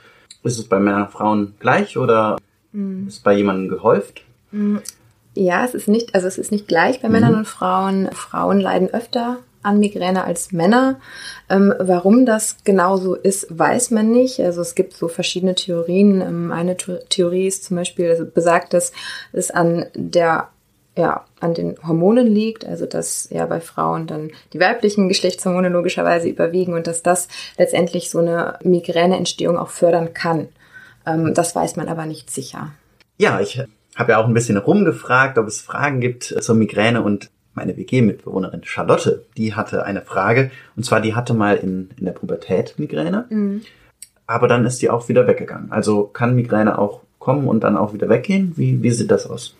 Ist 0.42 0.58
es 0.58 0.64
bei 0.64 0.78
Männern 0.78 1.02
und 1.02 1.12
Frauen 1.12 1.54
gleich 1.60 1.96
oder 1.96 2.38
mhm. 2.72 3.08
ist 3.08 3.22
bei 3.24 3.34
jemandem 3.34 3.68
gehäuft? 3.68 4.22
Mhm. 4.50 4.80
Ja, 5.34 5.64
es 5.64 5.74
ist 5.74 5.88
nicht, 5.88 6.14
also 6.14 6.26
es 6.26 6.38
ist 6.38 6.50
nicht 6.50 6.66
gleich 6.66 7.00
bei 7.00 7.08
Männern 7.08 7.32
mhm. 7.32 7.38
und 7.38 7.44
Frauen. 7.46 8.08
Frauen 8.12 8.60
leiden 8.60 8.88
öfter 8.88 9.38
an 9.62 9.78
Migräne 9.78 10.24
als 10.24 10.52
Männer. 10.52 11.00
Ähm, 11.48 11.74
warum 11.78 12.26
das 12.26 12.56
genau 12.64 12.96
so 12.96 13.14
ist, 13.14 13.46
weiß 13.50 13.90
man 13.90 14.10
nicht. 14.10 14.40
Also 14.40 14.60
es 14.60 14.74
gibt 14.74 14.94
so 14.94 15.08
verschiedene 15.08 15.54
Theorien. 15.54 16.20
Ähm, 16.20 16.52
eine 16.52 16.76
Theorie 16.76 17.46
ist 17.46 17.64
zum 17.64 17.76
Beispiel 17.76 18.10
also 18.10 18.24
besagt, 18.24 18.72
dass 18.72 18.92
es 19.32 19.50
an 19.50 19.86
der 19.94 20.48
ja, 20.96 21.24
an 21.38 21.54
den 21.54 21.76
Hormonen 21.86 22.26
liegt, 22.26 22.66
also 22.66 22.84
dass 22.84 23.28
ja 23.30 23.46
bei 23.46 23.60
Frauen 23.60 24.06
dann 24.06 24.32
die 24.52 24.60
weiblichen 24.60 25.08
Geschlechtshormone 25.08 25.68
logischerweise 25.68 26.28
überwiegen 26.28 26.74
und 26.74 26.86
dass 26.86 27.02
das 27.02 27.28
letztendlich 27.56 28.10
so 28.10 28.18
eine 28.18 28.58
Migräneentstehung 28.64 29.56
auch 29.56 29.70
fördern 29.70 30.14
kann. 30.14 30.48
Ähm, 31.06 31.32
das 31.32 31.54
weiß 31.54 31.76
man 31.76 31.88
aber 31.88 32.06
nicht 32.06 32.30
sicher. 32.30 32.72
Ja, 33.18 33.40
ich 33.40 33.62
habe 33.96 34.12
ja 34.12 34.18
auch 34.18 34.26
ein 34.26 34.34
bisschen 34.34 34.56
rumgefragt, 34.56 35.38
ob 35.38 35.46
es 35.46 35.60
Fragen 35.60 36.00
gibt 36.00 36.24
zur 36.24 36.54
Migräne 36.54 37.02
und 37.02 37.30
meine 37.54 37.76
WG-Mitbewohnerin 37.76 38.64
Charlotte, 38.64 39.24
die 39.36 39.54
hatte 39.54 39.84
eine 39.84 40.02
Frage. 40.02 40.50
Und 40.76 40.84
zwar, 40.84 41.00
die 41.00 41.14
hatte 41.14 41.34
mal 41.34 41.56
in, 41.56 41.90
in 41.96 42.04
der 42.04 42.12
Pubertät 42.12 42.78
Migräne. 42.78 43.26
Mhm. 43.28 43.62
Aber 44.26 44.46
dann 44.46 44.64
ist 44.64 44.80
die 44.82 44.90
auch 44.90 45.08
wieder 45.08 45.26
weggegangen. 45.26 45.72
Also 45.72 46.04
kann 46.04 46.36
Migräne 46.36 46.78
auch 46.78 47.00
kommen 47.18 47.48
und 47.48 47.64
dann 47.64 47.76
auch 47.76 47.92
wieder 47.92 48.08
weggehen? 48.08 48.52
Wie, 48.56 48.82
wie 48.82 48.90
sieht 48.90 49.10
das 49.10 49.28
aus? 49.28 49.54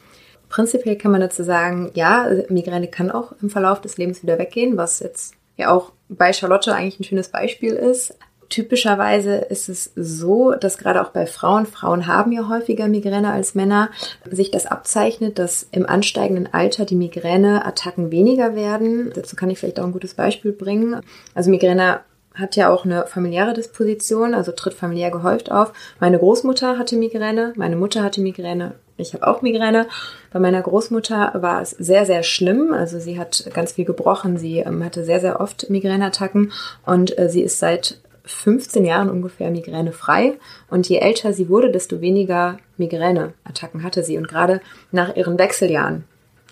Prinzipiell 0.48 0.96
kann 0.96 1.12
man 1.12 1.20
dazu 1.20 1.44
sagen, 1.44 1.90
ja, 1.94 2.28
Migräne 2.48 2.88
kann 2.88 3.10
auch 3.10 3.32
im 3.40 3.50
Verlauf 3.50 3.80
des 3.80 3.98
Lebens 3.98 4.22
wieder 4.22 4.38
weggehen, 4.38 4.76
was 4.76 5.00
jetzt 5.00 5.34
ja 5.56 5.70
auch 5.70 5.92
bei 6.08 6.32
Charlotte 6.32 6.74
eigentlich 6.74 6.98
ein 6.98 7.04
schönes 7.04 7.28
Beispiel 7.28 7.74
ist 7.74 8.16
typischerweise 8.50 9.36
ist 9.36 9.68
es 9.68 9.92
so, 9.96 10.52
dass 10.52 10.76
gerade 10.76 11.00
auch 11.00 11.10
bei 11.10 11.26
Frauen, 11.26 11.64
Frauen 11.66 12.06
haben 12.06 12.32
ja 12.32 12.48
häufiger 12.48 12.88
Migräne 12.88 13.32
als 13.32 13.54
Männer, 13.54 13.88
sich 14.30 14.50
das 14.50 14.66
abzeichnet, 14.66 15.38
dass 15.38 15.66
im 15.70 15.86
ansteigenden 15.86 16.52
Alter 16.52 16.84
die 16.84 16.96
Migräneattacken 16.96 18.10
weniger 18.10 18.54
werden. 18.54 19.12
Dazu 19.14 19.36
kann 19.36 19.50
ich 19.50 19.58
vielleicht 19.58 19.80
auch 19.80 19.84
ein 19.84 19.92
gutes 19.92 20.14
Beispiel 20.14 20.52
bringen. 20.52 21.00
Also 21.34 21.50
Migräne 21.50 22.00
hat 22.34 22.56
ja 22.56 22.70
auch 22.70 22.84
eine 22.84 23.06
familiäre 23.06 23.54
Disposition, 23.54 24.34
also 24.34 24.52
tritt 24.52 24.74
familiär 24.74 25.10
gehäuft 25.10 25.50
auf. 25.50 25.72
Meine 25.98 26.18
Großmutter 26.18 26.78
hatte 26.78 26.96
Migräne, 26.96 27.52
meine 27.56 27.76
Mutter 27.76 28.02
hatte 28.02 28.20
Migräne, 28.20 28.74
ich 28.96 29.14
habe 29.14 29.26
auch 29.26 29.42
Migräne. 29.42 29.86
Bei 30.32 30.38
meiner 30.38 30.62
Großmutter 30.62 31.32
war 31.34 31.62
es 31.62 31.70
sehr, 31.70 32.06
sehr 32.06 32.22
schlimm. 32.22 32.72
Also 32.72 32.98
sie 32.98 33.18
hat 33.18 33.50
ganz 33.54 33.72
viel 33.72 33.84
gebrochen, 33.84 34.36
sie 34.36 34.58
ähm, 34.58 34.84
hatte 34.84 35.04
sehr, 35.04 35.20
sehr 35.20 35.40
oft 35.40 35.70
Migräneattacken 35.70 36.52
und 36.86 37.18
äh, 37.18 37.28
sie 37.28 37.42
ist 37.42 37.58
seit 37.58 38.00
15 38.24 38.84
Jahren 38.84 39.10
ungefähr 39.10 39.50
migränefrei. 39.50 40.34
Und 40.68 40.88
je 40.88 40.98
älter 40.98 41.32
sie 41.32 41.48
wurde, 41.48 41.70
desto 41.70 42.00
weniger 42.00 42.58
Migräneattacken 42.76 43.82
hatte 43.82 44.02
sie. 44.02 44.16
Und 44.18 44.28
gerade 44.28 44.60
nach 44.92 45.14
ihren 45.16 45.38
Wechseljahren 45.38 46.04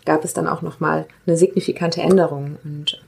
gab 0.04 0.24
es 0.24 0.32
dann 0.32 0.46
auch 0.46 0.62
nochmal 0.62 1.06
eine 1.26 1.36
signifikante 1.36 2.00
Änderung. 2.00 2.56
Und 2.64 3.00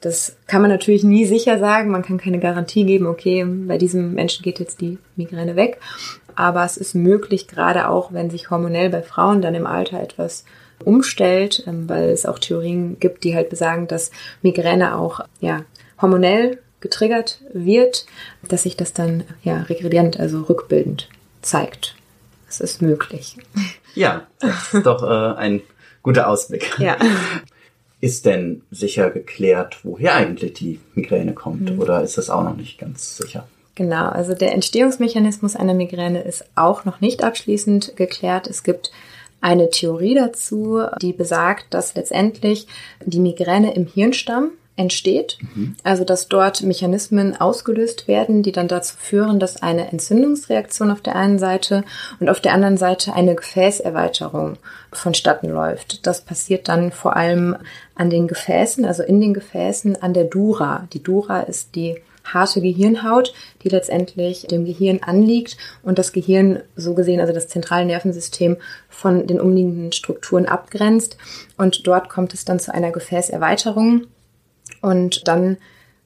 das 0.00 0.36
kann 0.46 0.62
man 0.62 0.70
natürlich 0.70 1.02
nie 1.02 1.24
sicher 1.24 1.58
sagen. 1.58 1.90
Man 1.90 2.02
kann 2.02 2.18
keine 2.18 2.38
Garantie 2.38 2.84
geben, 2.84 3.06
okay, 3.06 3.44
bei 3.44 3.78
diesem 3.78 4.14
Menschen 4.14 4.42
geht 4.42 4.60
jetzt 4.60 4.80
die 4.80 4.98
Migräne 5.16 5.56
weg. 5.56 5.80
Aber 6.34 6.64
es 6.64 6.76
ist 6.76 6.94
möglich, 6.94 7.48
gerade 7.48 7.88
auch 7.88 8.12
wenn 8.12 8.30
sich 8.30 8.50
hormonell 8.50 8.90
bei 8.90 9.02
Frauen 9.02 9.40
dann 9.40 9.54
im 9.54 9.66
Alter 9.66 10.00
etwas 10.00 10.44
umstellt, 10.84 11.64
ähm, 11.66 11.88
weil 11.88 12.10
es 12.10 12.26
auch 12.26 12.38
Theorien 12.38 12.98
gibt, 13.00 13.24
die 13.24 13.34
halt 13.34 13.48
besagen, 13.48 13.88
dass 13.88 14.10
Migräne 14.42 14.96
auch 14.96 15.20
ja, 15.40 15.64
hormonell 16.00 16.58
getriggert 16.80 17.40
wird, 17.52 18.06
dass 18.48 18.64
sich 18.64 18.76
das 18.76 18.92
dann 18.92 19.24
ja 19.42 19.62
regrediert, 19.62 20.18
also 20.18 20.42
rückbildend 20.42 21.08
zeigt. 21.42 21.94
Das 22.46 22.60
ist 22.60 22.82
möglich. 22.82 23.36
Ja, 23.94 24.26
das 24.40 24.74
ist 24.74 24.86
doch 24.86 25.02
äh, 25.02 25.36
ein 25.38 25.62
guter 26.02 26.28
Ausblick. 26.28 26.78
Ja. 26.78 26.96
Ist 28.00 28.26
denn 28.26 28.62
sicher 28.70 29.10
geklärt, 29.10 29.78
woher 29.82 30.14
eigentlich 30.14 30.52
die 30.52 30.80
Migräne 30.94 31.32
kommt? 31.32 31.72
Mhm. 31.72 31.80
Oder 31.80 32.02
ist 32.02 32.18
das 32.18 32.28
auch 32.28 32.44
noch 32.44 32.54
nicht 32.54 32.78
ganz 32.78 33.16
sicher? 33.16 33.48
Genau, 33.74 34.08
also 34.08 34.34
der 34.34 34.52
Entstehungsmechanismus 34.52 35.56
einer 35.56 35.74
Migräne 35.74 36.22
ist 36.22 36.44
auch 36.54 36.84
noch 36.84 37.00
nicht 37.00 37.24
abschließend 37.24 37.96
geklärt. 37.96 38.46
Es 38.46 38.62
gibt 38.62 38.90
eine 39.40 39.70
Theorie 39.70 40.14
dazu, 40.14 40.82
die 41.00 41.12
besagt, 41.12 41.74
dass 41.74 41.94
letztendlich 41.94 42.66
die 43.04 43.20
Migräne 43.20 43.74
im 43.74 43.86
Hirnstamm 43.86 44.50
entsteht. 44.76 45.38
Also 45.82 46.04
dass 46.04 46.28
dort 46.28 46.62
Mechanismen 46.62 47.38
ausgelöst 47.40 48.08
werden, 48.08 48.42
die 48.42 48.52
dann 48.52 48.68
dazu 48.68 48.94
führen, 48.98 49.40
dass 49.40 49.62
eine 49.62 49.90
Entzündungsreaktion 49.90 50.90
auf 50.90 51.00
der 51.00 51.16
einen 51.16 51.38
Seite 51.38 51.84
und 52.20 52.28
auf 52.28 52.40
der 52.40 52.52
anderen 52.52 52.76
Seite 52.76 53.14
eine 53.14 53.34
Gefäßerweiterung 53.34 54.58
vonstatten 54.92 55.48
läuft. 55.48 56.06
Das 56.06 56.20
passiert 56.20 56.68
dann 56.68 56.92
vor 56.92 57.16
allem 57.16 57.56
an 57.94 58.10
den 58.10 58.28
Gefäßen, 58.28 58.84
also 58.84 59.02
in 59.02 59.20
den 59.20 59.34
Gefäßen 59.34 60.00
an 60.02 60.12
der 60.12 60.24
Dura. 60.24 60.86
Die 60.92 61.02
Dura 61.02 61.40
ist 61.40 61.74
die 61.74 61.96
harte 62.24 62.60
Gehirnhaut, 62.60 63.32
die 63.62 63.68
letztendlich 63.68 64.46
dem 64.48 64.64
Gehirn 64.64 65.00
anliegt 65.02 65.56
und 65.82 65.98
das 65.98 66.12
Gehirn 66.12 66.60
so 66.74 66.94
gesehen, 66.94 67.20
also 67.20 67.32
das 67.32 67.48
zentrale 67.48 67.86
Nervensystem 67.86 68.56
von 68.88 69.26
den 69.26 69.40
umliegenden 69.40 69.92
Strukturen 69.92 70.46
abgrenzt. 70.46 71.16
Und 71.56 71.86
dort 71.86 72.08
kommt 72.08 72.34
es 72.34 72.44
dann 72.44 72.58
zu 72.58 72.74
einer 72.74 72.90
Gefäßerweiterung 72.90 74.06
und 74.86 75.26
dann 75.28 75.58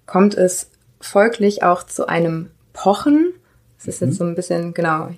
kommt 0.06 0.34
es 0.34 0.70
folglich 1.00 1.62
auch 1.62 1.82
zu 1.82 2.08
einem 2.08 2.50
Pochen. 2.72 3.32
Das 3.78 3.88
ist 3.88 4.00
jetzt 4.00 4.16
so 4.16 4.24
ein 4.24 4.34
bisschen, 4.34 4.74
genau, 4.74 5.10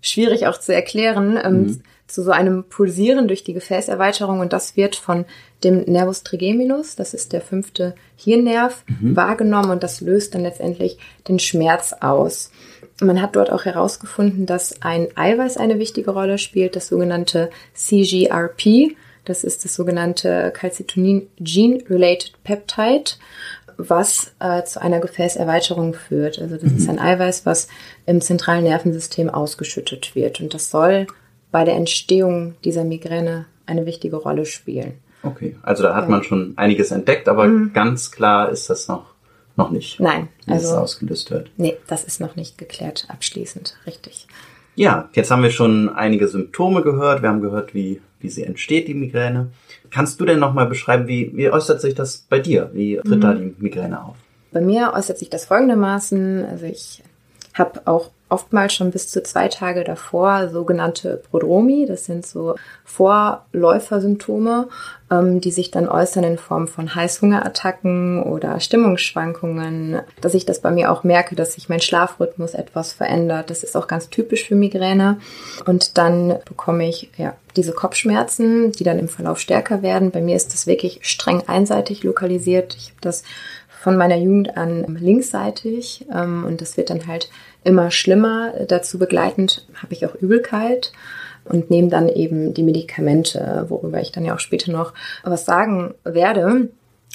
schwierig 0.00 0.46
auch 0.46 0.58
zu 0.58 0.74
erklären, 0.74 1.38
ähm, 1.42 1.62
mhm. 1.62 1.82
zu 2.06 2.22
so 2.22 2.30
einem 2.30 2.64
Pulsieren 2.64 3.28
durch 3.28 3.44
die 3.44 3.52
Gefäßerweiterung 3.52 4.40
und 4.40 4.52
das 4.52 4.76
wird 4.76 4.96
von 4.96 5.24
dem 5.62 5.82
Nervus 5.82 6.22
trigeminus, 6.22 6.96
das 6.96 7.14
ist 7.14 7.32
der 7.32 7.40
fünfte 7.40 7.94
Hirnnerv, 8.16 8.84
mhm. 8.86 9.14
wahrgenommen 9.14 9.70
und 9.70 9.82
das 9.82 10.00
löst 10.00 10.34
dann 10.34 10.42
letztendlich 10.42 10.98
den 11.28 11.38
Schmerz 11.38 11.94
aus. 12.00 12.50
Man 13.00 13.20
hat 13.20 13.36
dort 13.36 13.50
auch 13.50 13.64
herausgefunden, 13.64 14.46
dass 14.46 14.82
ein 14.82 15.08
Eiweiß 15.14 15.56
eine 15.56 15.78
wichtige 15.78 16.10
Rolle 16.10 16.38
spielt, 16.38 16.76
das 16.76 16.88
sogenannte 16.88 17.50
CGRP. 17.74 18.96
Das 19.24 19.44
ist 19.44 19.64
das 19.64 19.74
sogenannte 19.74 20.52
Calcitonin 20.54 21.28
Gene 21.38 21.82
Related 21.88 22.32
Peptide, 22.44 23.12
was 23.76 24.32
äh, 24.40 24.64
zu 24.64 24.80
einer 24.80 25.00
Gefäßerweiterung 25.00 25.94
führt. 25.94 26.38
Also 26.38 26.56
das 26.56 26.70
mhm. 26.70 26.76
ist 26.76 26.88
ein 26.88 26.98
Eiweiß, 26.98 27.46
was 27.46 27.68
im 28.06 28.20
zentralen 28.20 28.64
Nervensystem 28.64 29.30
ausgeschüttet 29.30 30.14
wird. 30.14 30.40
Und 30.40 30.54
das 30.54 30.70
soll 30.70 31.06
bei 31.50 31.64
der 31.64 31.74
Entstehung 31.74 32.54
dieser 32.64 32.84
Migräne 32.84 33.46
eine 33.66 33.86
wichtige 33.86 34.16
Rolle 34.16 34.46
spielen. 34.46 34.94
Okay, 35.22 35.56
also 35.62 35.82
da 35.82 35.94
hat 35.94 36.04
ja. 36.04 36.10
man 36.10 36.22
schon 36.22 36.54
einiges 36.56 36.90
entdeckt, 36.90 37.28
aber 37.28 37.46
mhm. 37.46 37.72
ganz 37.72 38.10
klar 38.10 38.50
ist 38.50 38.70
das 38.70 38.88
noch, 38.88 39.06
noch 39.56 39.70
nicht. 39.70 40.00
Nein, 40.00 40.28
also, 40.46 40.68
es 40.68 40.72
ausgelöst 40.72 41.30
wird. 41.30 41.50
Nee, 41.56 41.76
das 41.86 42.04
ist 42.04 42.20
noch 42.20 42.36
nicht 42.36 42.56
geklärt 42.56 43.06
abschließend, 43.08 43.76
richtig. 43.86 44.26
Ja, 44.74 45.08
jetzt 45.12 45.30
haben 45.30 45.42
wir 45.42 45.50
schon 45.50 45.88
einige 45.88 46.28
Symptome 46.28 46.82
gehört. 46.82 47.22
Wir 47.22 47.28
haben 47.28 47.42
gehört, 47.42 47.74
wie, 47.74 48.00
wie 48.20 48.28
sie 48.28 48.44
entsteht, 48.44 48.88
die 48.88 48.94
Migräne. 48.94 49.48
Kannst 49.90 50.20
du 50.20 50.24
denn 50.24 50.38
nochmal 50.38 50.66
beschreiben, 50.66 51.08
wie, 51.08 51.32
wie 51.34 51.50
äußert 51.50 51.80
sich 51.80 51.94
das 51.94 52.18
bei 52.28 52.38
dir? 52.38 52.70
Wie 52.72 52.96
tritt 52.96 53.16
mhm. 53.16 53.20
da 53.20 53.34
die 53.34 53.54
Migräne 53.58 54.02
auf? 54.02 54.16
Bei 54.52 54.60
mir 54.60 54.92
äußert 54.94 55.18
sich 55.18 55.30
das 55.30 55.44
folgendermaßen. 55.44 56.44
Also 56.44 56.66
ich 56.66 57.02
habe 57.54 57.82
auch 57.86 58.10
oftmals 58.30 58.72
schon 58.72 58.90
bis 58.90 59.08
zu 59.08 59.22
zwei 59.22 59.48
Tage 59.48 59.84
davor 59.84 60.48
sogenannte 60.48 61.20
Prodromi. 61.30 61.84
Das 61.86 62.04
sind 62.04 62.24
so 62.24 62.54
Vorläufersymptome, 62.84 64.68
ähm, 65.10 65.40
die 65.40 65.50
sich 65.50 65.70
dann 65.70 65.88
äußern 65.88 66.24
in 66.24 66.38
Form 66.38 66.68
von 66.68 66.94
Heißhungerattacken 66.94 68.22
oder 68.22 68.60
Stimmungsschwankungen. 68.60 70.00
Dass 70.20 70.34
ich 70.34 70.46
das 70.46 70.60
bei 70.60 70.70
mir 70.70 70.92
auch 70.92 71.02
merke, 71.04 71.34
dass 71.34 71.54
sich 71.54 71.68
mein 71.68 71.80
Schlafrhythmus 71.80 72.54
etwas 72.54 72.92
verändert. 72.92 73.50
Das 73.50 73.64
ist 73.64 73.76
auch 73.76 73.88
ganz 73.88 74.08
typisch 74.08 74.46
für 74.46 74.54
Migräne. 74.54 75.18
Und 75.66 75.98
dann 75.98 76.38
bekomme 76.44 76.88
ich 76.88 77.10
ja 77.16 77.34
diese 77.56 77.72
Kopfschmerzen, 77.72 78.70
die 78.70 78.84
dann 78.84 79.00
im 79.00 79.08
Verlauf 79.08 79.40
stärker 79.40 79.82
werden. 79.82 80.12
Bei 80.12 80.20
mir 80.20 80.36
ist 80.36 80.54
das 80.54 80.68
wirklich 80.68 81.00
streng 81.02 81.42
einseitig 81.48 82.04
lokalisiert. 82.04 82.76
Ich 82.76 82.90
habe 82.90 83.00
das 83.00 83.24
von 83.80 83.96
meiner 83.96 84.16
Jugend 84.16 84.58
an 84.58 84.98
linksseitig 85.00 86.06
ähm, 86.14 86.44
und 86.44 86.60
das 86.60 86.76
wird 86.76 86.90
dann 86.90 87.06
halt 87.06 87.30
immer 87.64 87.90
schlimmer. 87.90 88.52
Dazu 88.68 88.98
begleitend 88.98 89.66
habe 89.74 89.94
ich 89.94 90.04
auch 90.04 90.14
Übelkeit 90.16 90.92
und 91.44 91.70
nehme 91.70 91.88
dann 91.88 92.10
eben 92.10 92.52
die 92.52 92.62
Medikamente, 92.62 93.64
worüber 93.68 94.00
ich 94.00 94.12
dann 94.12 94.26
ja 94.26 94.34
auch 94.34 94.38
später 94.38 94.70
noch 94.70 94.92
was 95.24 95.46
sagen 95.46 95.94
werde. 96.04 96.68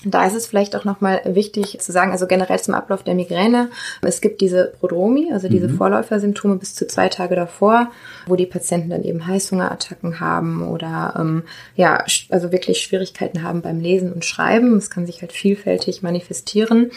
Da 0.06 0.26
ist 0.26 0.36
es 0.36 0.48
vielleicht 0.48 0.76
auch 0.76 0.86
nochmal 0.86 1.22
wichtig 1.26 1.80
zu 1.80 1.92
sagen, 1.92 2.12
also 2.12 2.28
generell 2.28 2.60
zum 2.60 2.76
Ablauf 2.76 3.04
der 3.04 3.16
Migräne. 3.16 3.70
Es 4.02 4.22
gibt 4.22 4.40
diese 4.40 4.74
Prodromi, 4.80 5.32
also 5.34 5.50
diese 5.50 5.68
mhm. 5.68 5.78
Vorläufersymptome 5.78 6.58
bis 6.58 6.76
zu 6.76 6.88
zwei 6.88 7.10
Tage 7.10 7.36
davor, 7.36 7.92
wo 8.28 8.36
die 8.36 8.46
Patienten 8.46 8.92
dann 8.92 9.04
eben 9.04 9.26
Heißhungerattacken 9.26 10.20
haben 10.20 10.68
oder 10.68 11.16
ähm, 11.20 11.44
ja, 11.76 12.04
also 12.30 12.52
wirklich 12.52 12.82
Schwierigkeiten 12.82 13.44
haben 13.44 13.62
beim 13.62 13.80
Lesen 13.80 14.14
und 14.14 14.24
Schreiben. 14.24 14.78
Es 14.78 14.90
kann 14.90 15.06
sich 15.06 15.22
halt 15.22 15.34
vielfältig 15.34 16.04
manifestieren. 16.04 16.92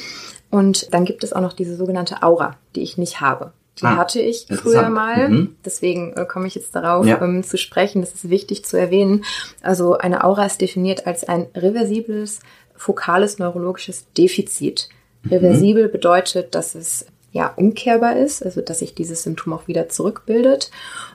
Und 0.50 0.92
dann 0.94 1.04
gibt 1.04 1.24
es 1.24 1.32
auch 1.32 1.40
noch 1.40 1.52
diese 1.52 1.76
sogenannte 1.76 2.22
Aura, 2.22 2.56
die 2.74 2.82
ich 2.82 2.98
nicht 2.98 3.20
habe. 3.20 3.52
Die 3.80 3.84
ah, 3.84 3.96
hatte 3.96 4.20
ich 4.20 4.46
früher 4.50 4.88
mal. 4.88 5.28
Mhm. 5.28 5.56
Deswegen 5.64 6.12
äh, 6.14 6.24
komme 6.26 6.46
ich 6.46 6.54
jetzt 6.54 6.74
darauf 6.74 7.06
ja. 7.06 7.20
ähm, 7.22 7.44
zu 7.44 7.56
sprechen. 7.56 8.00
Das 8.00 8.12
ist 8.12 8.28
wichtig 8.28 8.64
zu 8.64 8.76
erwähnen. 8.76 9.24
Also 9.62 9.96
eine 9.96 10.24
Aura 10.24 10.46
ist 10.46 10.60
definiert 10.60 11.06
als 11.06 11.24
ein 11.24 11.46
reversibles 11.54 12.40
fokales 12.78 13.38
neurologisches 13.38 14.06
Defizit. 14.16 14.88
Mhm. 15.23 15.30
Reversibel 15.32 15.88
bedeutet, 15.88 16.54
dass 16.54 16.75
es 16.75 17.06
ja 17.32 17.52
umkehrbar 17.56 18.16
ist, 18.16 18.42
also 18.42 18.62
dass 18.62 18.78
sich 18.78 18.94
dieses 18.94 19.23
Symptom 19.23 19.52
auch 19.52 19.68
wieder 19.68 19.88
zurückbildet 19.88 20.70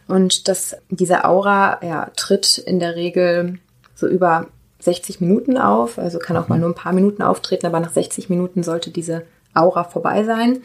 und 0.08 0.48
dass 0.48 0.78
diese 0.90 1.26
Aura 1.26 1.80
ja 1.84 2.12
tritt 2.16 2.60
in 2.60 2.80
der 2.80 2.96
Regel 2.96 3.58
so 3.96 4.08
über 4.08 4.48
60 4.80 5.22
Minuten 5.22 5.58
auf, 5.58 5.98
also 5.98 6.20
kann 6.20 6.38
auch 6.38 6.50
mal 6.50 6.56
mhm. 6.56 6.62
nur 6.62 6.70
ein 6.72 6.76
paar 6.76 6.94
Minuten 6.94 7.24
auftreten, 7.24 7.66
aber 7.66 7.80
nach 7.80 7.94
60 7.94 8.30
Minuten 8.30 8.62
sollte 8.64 8.92
diese 8.92 9.24
Aura 9.54 9.86
vorbei 9.86 10.24
sein 10.24 10.62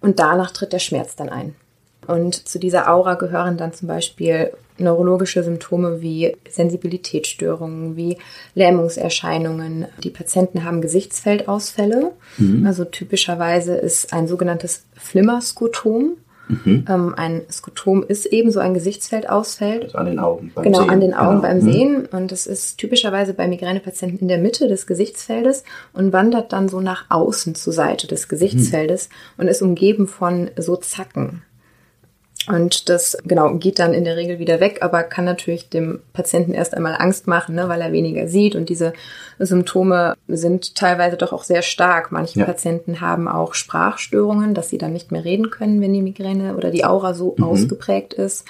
und 0.00 0.18
danach 0.18 0.50
tritt 0.52 0.72
der 0.72 0.78
Schmerz 0.78 1.16
dann 1.16 1.28
ein. 1.28 1.56
Und 2.06 2.46
zu 2.46 2.58
dieser 2.58 2.92
Aura 2.92 3.14
gehören 3.14 3.56
dann 3.56 3.72
zum 3.72 3.88
Beispiel 3.88 4.52
neurologische 4.78 5.42
Symptome 5.42 6.00
wie 6.00 6.36
Sensibilitätsstörungen, 6.48 7.96
wie 7.96 8.18
Lähmungserscheinungen. 8.54 9.86
Die 10.02 10.10
Patienten 10.10 10.64
haben 10.64 10.80
Gesichtsfeldausfälle. 10.80 12.12
Mhm. 12.38 12.66
Also 12.66 12.84
typischerweise 12.84 13.74
ist 13.74 14.12
ein 14.12 14.26
sogenanntes 14.26 14.86
Flimmerskotom. 14.94 16.16
Mhm. 16.48 16.84
Ähm, 16.88 17.14
ein 17.16 17.42
Skotom 17.50 18.04
ist 18.06 18.26
ebenso 18.26 18.60
ein 18.60 18.74
Gesichtsfeldausfall. 18.74 19.84
Also 19.84 19.98
an 19.98 20.06
den 20.06 20.18
Augen 20.18 20.52
beim 20.54 20.64
genau, 20.64 20.78
Sehen. 20.78 20.86
Genau, 20.86 20.92
an 20.92 21.00
den 21.00 21.14
Augen 21.14 21.40
genau. 21.40 21.42
beim 21.42 21.56
mhm. 21.58 21.72
Sehen. 21.72 22.06
Und 22.06 22.32
das 22.32 22.46
ist 22.46 22.76
typischerweise 22.76 23.34
bei 23.34 23.48
Migränepatienten 23.48 24.20
in 24.20 24.28
der 24.28 24.38
Mitte 24.38 24.68
des 24.68 24.86
Gesichtsfeldes 24.86 25.64
und 25.92 26.12
wandert 26.12 26.52
dann 26.52 26.68
so 26.68 26.80
nach 26.80 27.06
außen 27.08 27.54
zur 27.54 27.72
Seite 27.72 28.06
des 28.06 28.28
Gesichtsfeldes 28.28 29.08
mhm. 29.08 29.42
und 29.42 29.48
ist 29.48 29.62
umgeben 29.62 30.06
von 30.06 30.50
so 30.56 30.76
Zacken. 30.76 31.42
Und 32.48 32.88
das, 32.88 33.16
genau, 33.24 33.54
geht 33.54 33.78
dann 33.78 33.94
in 33.94 34.04
der 34.04 34.16
Regel 34.16 34.38
wieder 34.38 34.60
weg, 34.60 34.78
aber 34.82 35.02
kann 35.02 35.24
natürlich 35.24 35.70
dem 35.70 36.00
Patienten 36.12 36.52
erst 36.52 36.74
einmal 36.74 36.96
Angst 36.98 37.26
machen, 37.26 37.54
ne, 37.54 37.68
weil 37.68 37.80
er 37.80 37.92
weniger 37.92 38.28
sieht. 38.28 38.54
Und 38.54 38.68
diese 38.68 38.92
Symptome 39.38 40.14
sind 40.28 40.74
teilweise 40.74 41.16
doch 41.16 41.32
auch 41.32 41.44
sehr 41.44 41.62
stark. 41.62 42.12
Manche 42.12 42.40
ja. 42.40 42.44
Patienten 42.44 43.00
haben 43.00 43.28
auch 43.28 43.54
Sprachstörungen, 43.54 44.52
dass 44.54 44.68
sie 44.68 44.78
dann 44.78 44.92
nicht 44.92 45.10
mehr 45.10 45.24
reden 45.24 45.50
können, 45.50 45.80
wenn 45.80 45.92
die 45.92 46.02
Migräne 46.02 46.56
oder 46.56 46.70
die 46.70 46.84
Aura 46.84 47.14
so 47.14 47.34
mhm. 47.38 47.44
ausgeprägt 47.44 48.12
ist. 48.12 48.44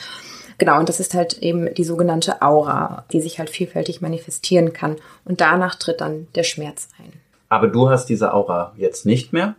Genau, 0.59 0.79
und 0.79 0.89
das 0.89 1.01
ist 1.01 1.15
halt 1.15 1.39
eben 1.39 1.73
die 1.75 1.85
sogenannte 1.85 2.43
Aura, 2.43 3.05
die 3.13 3.21
sich 3.21 3.39
halt 3.39 3.51
vielfältig 3.51 4.01
manifestieren 4.01 4.73
kann. 4.73 4.97
Und 5.25 5.41
danach 5.41 5.75
tritt 5.77 6.01
dann 6.01 6.29
der 6.35 6.45
Schmerz 6.45 6.89
ein. 6.99 7.13
Aber 7.49 7.69
du 7.69 7.91
hast 7.91 8.07
diese 8.07 8.35
Aura 8.35 8.73
jetzt 8.77 9.07
nicht 9.07 9.33
mehr. 9.33 9.55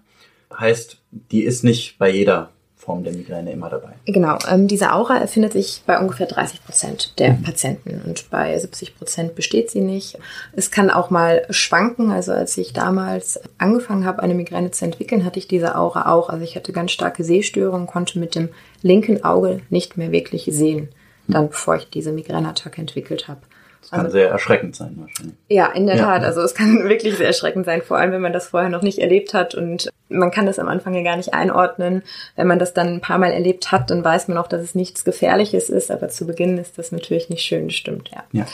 Heißt, 0.58 0.98
die 1.12 1.44
ist 1.44 1.64
nicht 1.64 1.98
bei 1.98 2.10
jeder 2.10 2.50
Form 2.86 3.04
der 3.04 3.14
Migräne 3.14 3.52
immer 3.52 3.70
dabei. 3.70 3.94
Genau, 4.06 4.38
ähm, 4.50 4.68
diese 4.68 4.94
Aura 4.94 5.18
erfindet 5.18 5.54
sich 5.54 5.82
bei 5.88 6.00
ungefähr 6.00 6.28
30 6.28 6.64
Prozent 6.64 7.20
der 7.20 7.34
mhm. 7.34 7.42
Patienten 7.42 8.02
und 8.06 8.30
bei 8.30 8.58
70 8.58 8.98
Prozent 8.98 9.36
besteht 9.36 9.72
sie 9.72 9.82
nicht. 9.82 10.20
Es 10.54 10.70
kann 10.70 10.92
auch 10.92 11.10
mal 11.10 11.46
schwanken. 11.50 12.12
Also 12.12 12.32
als 12.32 12.58
ich 12.58 12.74
damals 12.74 13.40
angefangen 13.58 14.06
habe, 14.06 14.22
eine 14.22 14.36
Migräne 14.36 14.72
zu 14.72 14.86
entwickeln, 14.86 15.26
hatte 15.26 15.40
ich 15.40 15.48
diese 15.48 15.76
Aura 15.76 16.12
auch. 16.12 16.30
Also 16.30 16.44
ich 16.44 16.56
hatte 16.56 16.72
ganz 16.74 16.92
starke 16.92 17.24
Sehstörungen, 17.24 17.88
konnte 17.88 18.20
mit 18.20 18.36
dem 18.36 18.50
linken 18.84 19.24
Auge 19.24 19.62
nicht 19.70 19.98
mehr 19.98 20.12
wirklich 20.12 20.48
sehen, 20.52 20.90
dann 21.28 21.50
bevor 21.50 21.78
ich 21.78 21.90
diese 21.90 22.12
Migräneattacke 22.12 22.80
entwickelt 22.80 23.28
habe. 23.28 23.42
Das 23.86 23.92
kann 23.92 24.06
also, 24.08 24.14
sehr 24.14 24.30
erschreckend 24.30 24.76
sein 24.76 24.98
wahrscheinlich. 25.00 25.36
Ja, 25.48 25.68
in 25.68 25.86
der 25.86 25.98
ja. 25.98 26.06
Tat. 26.06 26.24
Also 26.24 26.42
es 26.42 26.56
kann 26.56 26.84
wirklich 26.90 27.18
sehr 27.18 27.28
erschreckend 27.28 27.66
sein, 27.66 27.84
vor 27.84 27.98
allem 27.98 28.12
wenn 28.12 28.22
man 28.22 28.34
das 28.34 28.48
vorher 28.48 28.70
noch 28.70 28.82
nicht 28.82 28.98
erlebt 28.98 29.36
hat 29.36 29.54
und 29.54 29.90
man 30.10 30.32
kann 30.32 30.48
das 30.48 30.58
am 30.58 30.68
Anfang 30.68 30.96
ja 30.96 31.04
gar 31.04 31.18
nicht 31.18 31.36
einordnen. 31.36 32.02
Wenn 32.36 32.48
man 32.48 32.58
das 32.58 32.74
dann 32.74 32.88
ein 32.88 33.02
paar 33.02 33.20
Mal 33.20 33.32
erlebt 33.32 33.72
hat, 33.72 33.92
dann 33.92 34.04
weiß 34.04 34.28
man 34.28 34.40
auch, 34.40 34.48
dass 34.48 34.64
es 34.64 34.74
nichts 34.74 35.06
Gefährliches 35.06 35.70
ist, 35.70 35.92
aber 35.92 36.10
zu 36.10 36.26
Beginn 36.26 36.58
ist 36.58 36.80
das 36.80 36.92
natürlich 36.92 37.30
nicht 37.30 37.44
schön, 37.44 37.70
stimmt, 37.70 38.10
ja. 38.10 38.24
Ja. 38.32 38.48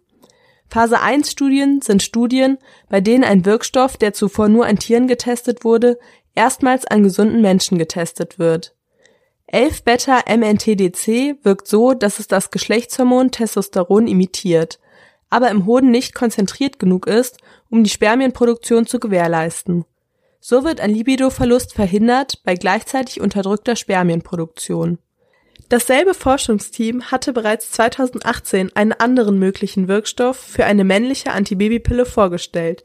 Phase 0.70 1.02
1 1.02 1.30
Studien 1.30 1.82
sind 1.82 2.02
Studien, 2.02 2.56
bei 2.88 3.02
denen 3.02 3.22
ein 3.22 3.44
Wirkstoff, 3.44 3.98
der 3.98 4.14
zuvor 4.14 4.48
nur 4.48 4.64
an 4.64 4.78
Tieren 4.78 5.08
getestet 5.08 5.62
wurde, 5.62 5.98
erstmals 6.34 6.86
an 6.86 7.02
gesunden 7.02 7.42
Menschen 7.42 7.76
getestet 7.76 8.38
wird. 8.38 8.74
11-Beta-MNTDC 9.52 11.44
wirkt 11.44 11.68
so, 11.68 11.92
dass 11.92 12.18
es 12.18 12.28
das 12.28 12.50
Geschlechtshormon 12.50 13.30
Testosteron 13.30 14.06
imitiert, 14.06 14.80
aber 15.28 15.50
im 15.50 15.66
Hoden 15.66 15.90
nicht 15.90 16.14
konzentriert 16.14 16.78
genug 16.78 17.06
ist, 17.06 17.36
um 17.68 17.84
die 17.84 17.90
Spermienproduktion 17.90 18.86
zu 18.86 19.00
gewährleisten. 19.00 19.84
So 20.40 20.64
wird 20.64 20.80
ein 20.80 20.90
Libidoverlust 20.90 21.74
verhindert 21.74 22.42
bei 22.44 22.54
gleichzeitig 22.54 23.20
unterdrückter 23.20 23.76
Spermienproduktion. 23.76 24.98
Dasselbe 25.68 26.14
Forschungsteam 26.14 27.10
hatte 27.10 27.32
bereits 27.32 27.72
2018 27.72 28.76
einen 28.76 28.92
anderen 28.92 29.38
möglichen 29.38 29.88
Wirkstoff 29.88 30.36
für 30.36 30.64
eine 30.64 30.84
männliche 30.84 31.32
Antibabypille 31.32 32.06
vorgestellt. 32.06 32.84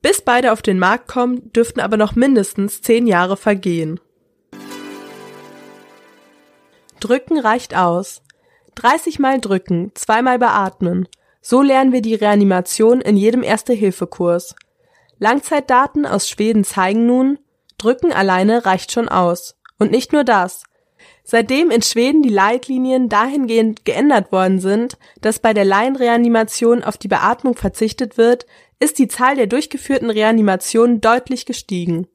Bis 0.00 0.20
beide 0.20 0.52
auf 0.52 0.62
den 0.62 0.78
Markt 0.78 1.08
kommen, 1.08 1.50
dürften 1.52 1.80
aber 1.80 1.96
noch 1.96 2.14
mindestens 2.14 2.82
zehn 2.82 3.06
Jahre 3.06 3.36
vergehen. 3.36 3.98
Drücken 7.00 7.38
reicht 7.38 7.76
aus. 7.76 8.22
30 8.76 9.18
Mal 9.18 9.40
drücken, 9.40 9.92
zweimal 9.94 10.38
beatmen. 10.38 11.08
So 11.40 11.62
lernen 11.62 11.92
wir 11.92 12.00
die 12.00 12.14
Reanimation 12.14 13.00
in 13.00 13.16
jedem 13.16 13.42
Erste-Hilfe-Kurs. 13.42 14.54
Langzeitdaten 15.18 16.06
aus 16.06 16.28
Schweden 16.28 16.64
zeigen 16.64 17.06
nun, 17.06 17.38
Drücken 17.78 18.12
alleine 18.12 18.64
reicht 18.64 18.92
schon 18.92 19.08
aus. 19.08 19.56
Und 19.78 19.90
nicht 19.90 20.12
nur 20.12 20.24
das. 20.24 20.62
Seitdem 21.24 21.70
in 21.70 21.82
Schweden 21.82 22.22
die 22.22 22.30
Leitlinien 22.30 23.08
dahingehend 23.08 23.84
geändert 23.84 24.30
worden 24.30 24.60
sind, 24.60 24.98
dass 25.20 25.38
bei 25.38 25.54
der 25.54 25.64
Laienreanimation 25.64 26.84
auf 26.84 26.98
die 26.98 27.08
Beatmung 27.08 27.56
verzichtet 27.56 28.18
wird, 28.18 28.46
ist 28.78 28.98
die 28.98 29.08
Zahl 29.08 29.36
der 29.36 29.46
durchgeführten 29.46 30.10
Reanimationen 30.10 31.00
deutlich 31.00 31.46
gestiegen. 31.46 32.06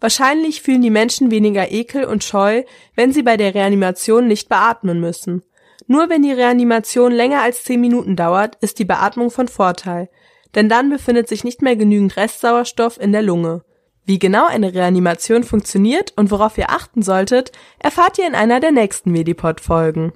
Wahrscheinlich 0.00 0.62
fühlen 0.62 0.82
die 0.82 0.90
Menschen 0.90 1.30
weniger 1.30 1.70
Ekel 1.70 2.04
und 2.04 2.24
Scheu, 2.24 2.64
wenn 2.94 3.12
sie 3.12 3.22
bei 3.22 3.36
der 3.36 3.54
Reanimation 3.54 4.26
nicht 4.26 4.48
beatmen 4.48 5.00
müssen. 5.00 5.42
Nur 5.86 6.10
wenn 6.10 6.22
die 6.22 6.32
Reanimation 6.32 7.12
länger 7.12 7.42
als 7.42 7.62
zehn 7.62 7.80
Minuten 7.80 8.16
dauert, 8.16 8.56
ist 8.60 8.78
die 8.78 8.84
Beatmung 8.84 9.30
von 9.30 9.48
Vorteil, 9.48 10.08
denn 10.56 10.68
dann 10.70 10.90
befindet 10.90 11.28
sich 11.28 11.44
nicht 11.44 11.62
mehr 11.62 11.76
genügend 11.76 12.16
Restsauerstoff 12.16 12.98
in 12.98 13.12
der 13.12 13.22
Lunge. 13.22 13.62
Wie 14.06 14.18
genau 14.18 14.46
eine 14.46 14.72
Reanimation 14.72 15.44
funktioniert 15.44 16.12
und 16.16 16.30
worauf 16.30 16.56
ihr 16.56 16.70
achten 16.70 17.02
solltet, 17.02 17.52
erfahrt 17.78 18.18
ihr 18.18 18.26
in 18.26 18.34
einer 18.34 18.58
der 18.58 18.72
nächsten 18.72 19.12
Medipod-Folgen. 19.12 20.12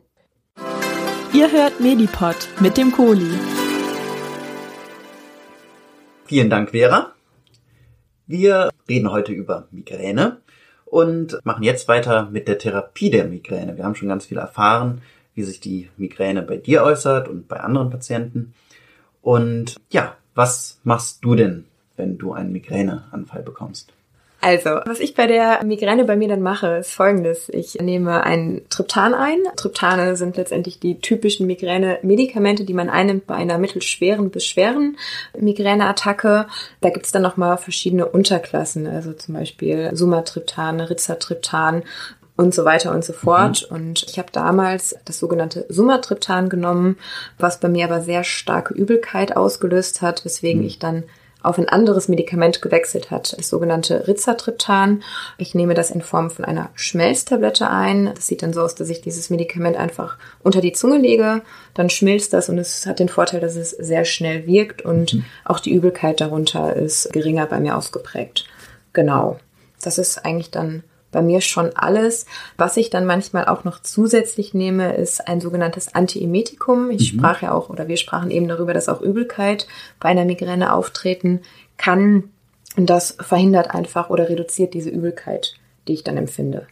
Ihr 1.32 1.52
hört 1.52 1.78
Medipod 1.80 2.49
mit 2.61 2.76
dem 2.76 2.90
Kohli. 2.90 3.38
Vielen 6.25 6.49
Dank, 6.49 6.70
Vera. 6.70 7.12
Wir 8.26 8.70
reden 8.88 9.11
heute 9.11 9.32
über 9.32 9.68
Migräne 9.73 10.40
und 10.87 11.38
machen 11.44 11.64
jetzt 11.64 11.87
weiter 11.88 12.30
mit 12.30 12.49
der 12.49 12.59
Therapie 12.59 13.11
der 13.11 13.25
Migräne. 13.25 13.76
Wir 13.76 13.85
haben 13.85 13.94
schon 13.94 14.09
ganz 14.09 14.26
viel 14.26 14.38
erfahren, 14.38 15.02
wie 15.35 15.42
sich 15.42 15.61
die 15.61 15.90
Migräne 15.97 16.42
bei 16.42 16.56
dir 16.56 16.82
äußert 16.82 17.28
und 17.28 17.47
bei 17.47 17.61
anderen 17.61 17.90
Patienten. 17.90 18.54
Und 19.20 19.76
ja, 19.90 20.16
was 20.40 20.78
machst 20.85 21.23
du 21.23 21.35
denn 21.35 21.66
wenn 21.99 22.16
du 22.16 22.32
einen 22.32 22.50
Migräneanfall 22.50 23.42
bekommst? 23.42 23.92
Also, 24.40 24.70
was 24.87 25.00
ich 25.00 25.14
bei 25.14 25.26
der 25.26 25.62
Migräne 25.64 26.06
bei 26.06 26.16
mir 26.16 26.28
dann 26.28 26.40
mache, 26.40 26.78
ist 26.78 26.94
folgendes. 26.94 27.50
Ich 27.50 27.75
nehme 27.75 28.25
ein 28.25 28.62
Triptan 28.70 29.12
ein. 29.12 29.37
Triptane 29.56 30.16
sind 30.16 30.38
letztendlich 30.38 30.80
die 30.80 30.99
typischen 30.99 31.47
Migräne-Medikamente, 31.47 32.64
die 32.64 32.73
man 32.73 32.88
einnimmt 32.88 33.26
bei 33.26 33.35
einer 33.35 33.59
mittelschweren 33.59 34.30
bis 34.30 34.47
schweren 34.47 34.97
Migräneattacke. 35.38 36.47
Da 36.80 36.88
gibt's 36.88 37.12
dann 37.12 37.21
nochmal 37.21 37.58
verschiedene 37.58 38.06
Unterklassen, 38.06 38.86
also 38.86 39.12
zum 39.12 39.34
Beispiel 39.34 39.91
Sumatriptan, 39.93 40.80
Rizatriptan 40.80 41.82
und 42.40 42.54
so 42.54 42.64
weiter 42.64 42.92
und 42.92 43.04
so 43.04 43.12
fort. 43.12 43.68
Mhm. 43.68 43.76
Und 43.76 44.06
ich 44.08 44.18
habe 44.18 44.30
damals 44.32 44.96
das 45.04 45.18
sogenannte 45.18 45.66
Sumatriptan 45.68 46.48
genommen, 46.48 46.96
was 47.38 47.60
bei 47.60 47.68
mir 47.68 47.84
aber 47.84 48.00
sehr 48.00 48.24
starke 48.24 48.72
Übelkeit 48.72 49.36
ausgelöst 49.36 50.00
hat, 50.00 50.24
weswegen 50.24 50.62
mhm. 50.62 50.66
ich 50.66 50.78
dann 50.78 51.04
auf 51.42 51.58
ein 51.58 51.68
anderes 51.68 52.08
Medikament 52.08 52.60
gewechselt 52.60 53.10
hat, 53.10 53.36
das 53.38 53.48
sogenannte 53.48 54.06
Rizatriptan. 54.06 55.02
Ich 55.38 55.54
nehme 55.54 55.74
das 55.74 55.90
in 55.90 56.02
Form 56.02 56.30
von 56.30 56.44
einer 56.44 56.70
Schmelztablette 56.74 57.68
ein. 57.68 58.12
Das 58.14 58.26
sieht 58.26 58.42
dann 58.42 58.52
so 58.52 58.60
aus, 58.60 58.74
dass 58.74 58.90
ich 58.90 59.00
dieses 59.00 59.30
Medikament 59.30 59.76
einfach 59.76 60.18
unter 60.42 60.60
die 60.60 60.72
Zunge 60.72 60.98
lege, 60.98 61.42
dann 61.74 61.88
schmilzt 61.88 62.32
das 62.32 62.48
und 62.48 62.58
es 62.58 62.86
hat 62.86 62.98
den 62.98 63.08
Vorteil, 63.08 63.40
dass 63.40 63.56
es 63.56 63.70
sehr 63.70 64.04
schnell 64.04 64.46
wirkt 64.46 64.82
und 64.82 65.14
mhm. 65.14 65.24
auch 65.44 65.60
die 65.60 65.72
Übelkeit 65.72 66.20
darunter 66.20 66.74
ist 66.76 67.12
geringer 67.12 67.46
bei 67.46 67.60
mir 67.60 67.76
ausgeprägt. 67.76 68.44
Genau. 68.92 69.38
Das 69.82 69.96
ist 69.96 70.24
eigentlich 70.26 70.50
dann 70.50 70.82
bei 71.12 71.23
mir 71.23 71.40
schon 71.40 71.70
alles. 71.75 72.26
Was 72.56 72.76
ich 72.76 72.90
dann 72.90 73.06
manchmal 73.06 73.46
auch 73.46 73.64
noch 73.64 73.80
zusätzlich 73.80 74.54
nehme, 74.54 74.94
ist 74.94 75.26
ein 75.26 75.40
sogenanntes 75.40 75.94
Antiemetikum. 75.94 76.90
Ich 76.90 77.12
mhm. 77.12 77.18
sprach 77.18 77.42
ja 77.42 77.52
auch, 77.52 77.68
oder 77.68 77.88
wir 77.88 77.96
sprachen 77.96 78.30
eben 78.30 78.49
darüber, 78.49 78.75
dass 78.75 78.88
auch 78.88 79.00
Übelkeit 79.00 79.66
bei 79.99 80.08
einer 80.08 80.25
Migräne 80.25 80.73
auftreten 80.73 81.40
kann. 81.76 82.25
Und 82.76 82.88
das 82.88 83.16
verhindert 83.20 83.75
einfach 83.75 84.10
oder 84.10 84.28
reduziert 84.28 84.75
diese 84.75 84.90
Übelkeit, 84.90 85.54
die 85.88 85.94
ich 85.94 86.04
dann 86.04 86.16
empfinde. 86.16 86.66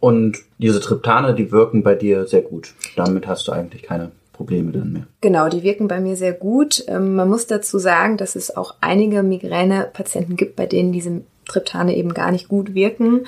Und 0.00 0.38
diese 0.58 0.80
Triptane, 0.80 1.34
die 1.34 1.52
wirken 1.52 1.82
bei 1.82 1.94
dir 1.94 2.26
sehr 2.26 2.42
gut. 2.42 2.74
Damit 2.96 3.26
hast 3.26 3.46
du 3.48 3.52
eigentlich 3.52 3.82
keine 3.82 4.12
Probleme 4.32 4.72
dann 4.72 4.92
mehr. 4.92 5.06
Genau, 5.20 5.50
die 5.50 5.62
wirken 5.62 5.86
bei 5.86 6.00
mir 6.00 6.16
sehr 6.16 6.32
gut. 6.32 6.82
Ähm, 6.88 7.14
man 7.14 7.28
muss 7.28 7.46
dazu 7.46 7.78
sagen, 7.78 8.16
dass 8.16 8.36
es 8.36 8.56
auch 8.56 8.74
einige 8.80 9.22
Migräne-Patienten 9.22 10.36
gibt, 10.36 10.56
bei 10.56 10.64
denen 10.64 10.92
diese 10.92 11.20
Triptane 11.50 11.96
eben 11.96 12.14
gar 12.14 12.30
nicht 12.30 12.48
gut 12.48 12.74
wirken. 12.74 13.26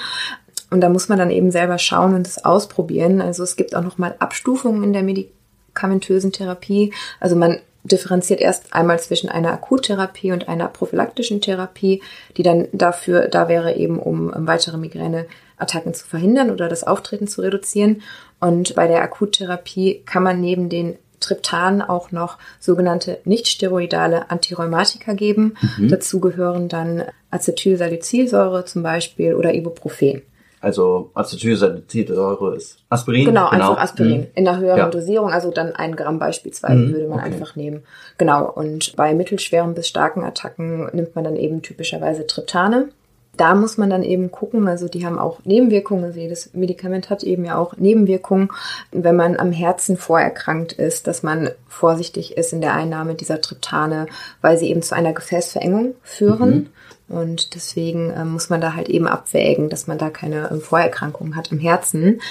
Und 0.70 0.80
da 0.80 0.88
muss 0.88 1.08
man 1.08 1.18
dann 1.18 1.30
eben 1.30 1.50
selber 1.50 1.78
schauen 1.78 2.14
und 2.14 2.26
es 2.26 2.44
ausprobieren. 2.44 3.20
Also 3.20 3.42
es 3.42 3.56
gibt 3.56 3.76
auch 3.76 3.82
nochmal 3.82 4.14
Abstufungen 4.18 4.82
in 4.82 4.92
der 4.94 5.02
medikamentösen 5.02 6.32
Therapie. 6.32 6.94
Also 7.20 7.36
man 7.36 7.58
differenziert 7.84 8.40
erst 8.40 8.72
einmal 8.72 9.00
zwischen 9.00 9.28
einer 9.28 9.52
Akuttherapie 9.52 10.32
und 10.32 10.48
einer 10.48 10.68
prophylaktischen 10.68 11.40
Therapie, 11.40 12.00
die 12.36 12.42
dann 12.42 12.68
dafür 12.72 13.28
da 13.28 13.48
wäre 13.48 13.74
eben, 13.74 13.98
um 13.98 14.32
weitere 14.34 14.78
Migräneattacken 14.78 15.92
zu 15.92 16.06
verhindern 16.06 16.50
oder 16.50 16.68
das 16.68 16.84
Auftreten 16.84 17.26
zu 17.26 17.42
reduzieren. 17.42 18.02
Und 18.40 18.74
bei 18.74 18.86
der 18.86 19.02
Akuttherapie 19.02 20.02
kann 20.06 20.22
man 20.22 20.40
neben 20.40 20.68
den 20.68 20.96
Triptan 21.22 21.80
auch 21.80 22.12
noch 22.12 22.38
sogenannte 22.60 23.18
nicht-steroidale 23.24 24.30
Antirheumatika 24.30 25.14
geben. 25.14 25.54
Mhm. 25.78 25.88
Dazu 25.88 26.20
gehören 26.20 26.68
dann 26.68 27.04
Acetylsalicylsäure 27.30 28.64
zum 28.66 28.82
Beispiel 28.82 29.34
oder 29.34 29.54
Ibuprofen. 29.54 30.22
Also 30.60 31.10
Acetylsalicylsäure 31.14 32.54
ist 32.54 32.78
Aspirin. 32.88 33.24
Genau, 33.24 33.50
genau. 33.50 33.70
einfach 33.70 33.82
Aspirin 33.82 34.20
mhm. 34.20 34.26
in 34.34 34.46
einer 34.46 34.58
höheren 34.58 34.78
ja. 34.78 34.88
Dosierung, 34.88 35.30
also 35.30 35.50
dann 35.50 35.74
ein 35.74 35.96
Gramm 35.96 36.20
beispielsweise 36.20 36.76
mhm. 36.76 36.92
würde 36.92 37.08
man 37.08 37.18
okay. 37.18 37.28
einfach 37.28 37.56
nehmen. 37.56 37.82
Genau. 38.16 38.48
Und 38.48 38.94
bei 38.94 39.12
mittelschweren 39.12 39.74
bis 39.74 39.88
starken 39.88 40.22
Attacken 40.22 40.88
nimmt 40.92 41.16
man 41.16 41.24
dann 41.24 41.34
eben 41.34 41.62
typischerweise 41.62 42.28
Triptane. 42.28 42.90
Da 43.36 43.54
muss 43.54 43.78
man 43.78 43.88
dann 43.88 44.02
eben 44.02 44.30
gucken, 44.30 44.68
also 44.68 44.88
die 44.88 45.06
haben 45.06 45.18
auch 45.18 45.40
Nebenwirkungen, 45.44 46.04
also 46.04 46.20
jedes 46.20 46.52
Medikament 46.52 47.08
hat 47.08 47.22
eben 47.22 47.46
ja 47.46 47.56
auch 47.56 47.76
Nebenwirkungen, 47.76 48.50
wenn 48.90 49.16
man 49.16 49.38
am 49.38 49.52
Herzen 49.52 49.96
vorerkrankt 49.96 50.72
ist, 50.74 51.06
dass 51.06 51.22
man 51.22 51.50
vorsichtig 51.66 52.36
ist 52.36 52.52
in 52.52 52.60
der 52.60 52.74
Einnahme 52.74 53.14
dieser 53.14 53.40
Triptane, 53.40 54.06
weil 54.42 54.58
sie 54.58 54.68
eben 54.68 54.82
zu 54.82 54.94
einer 54.94 55.14
Gefäßverengung 55.14 55.94
führen. 56.02 56.50
Mhm. 56.50 56.66
Und 57.08 57.54
deswegen 57.54 58.10
äh, 58.10 58.24
muss 58.24 58.48
man 58.48 58.60
da 58.60 58.74
halt 58.74 58.88
eben 58.88 59.06
abwägen, 59.06 59.68
dass 59.68 59.86
man 59.86 59.98
da 59.98 60.08
keine 60.08 60.50
äh, 60.50 60.56
Vorerkrankungen 60.56 61.36
hat 61.36 61.52
im 61.52 61.58
Herzen. 61.58 62.22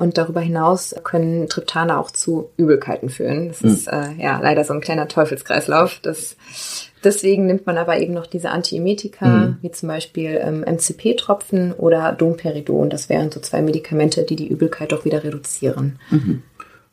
Und 0.00 0.16
darüber 0.16 0.40
hinaus 0.40 0.94
können 1.04 1.46
Triptane 1.46 1.98
auch 1.98 2.10
zu 2.10 2.48
Übelkeiten 2.56 3.10
führen. 3.10 3.48
Das 3.48 3.62
mhm. 3.62 3.68
ist 3.68 3.86
äh, 3.86 4.12
ja 4.18 4.40
leider 4.40 4.64
so 4.64 4.72
ein 4.72 4.80
kleiner 4.80 5.08
Teufelskreislauf. 5.08 6.00
Das, 6.02 6.36
deswegen 7.04 7.44
nimmt 7.44 7.66
man 7.66 7.76
aber 7.76 7.98
eben 7.98 8.14
noch 8.14 8.26
diese 8.26 8.50
Antiemetika, 8.50 9.26
mhm. 9.26 9.56
wie 9.60 9.70
zum 9.72 9.90
Beispiel 9.90 10.40
ähm, 10.42 10.62
MCP-Tropfen 10.62 11.74
oder 11.74 12.12
Domperidon. 12.12 12.88
Das 12.88 13.10
wären 13.10 13.30
so 13.30 13.40
zwei 13.40 13.60
Medikamente, 13.60 14.24
die 14.24 14.36
die 14.36 14.48
Übelkeit 14.48 14.94
auch 14.94 15.04
wieder 15.04 15.22
reduzieren. 15.22 15.98
Mhm. 16.10 16.44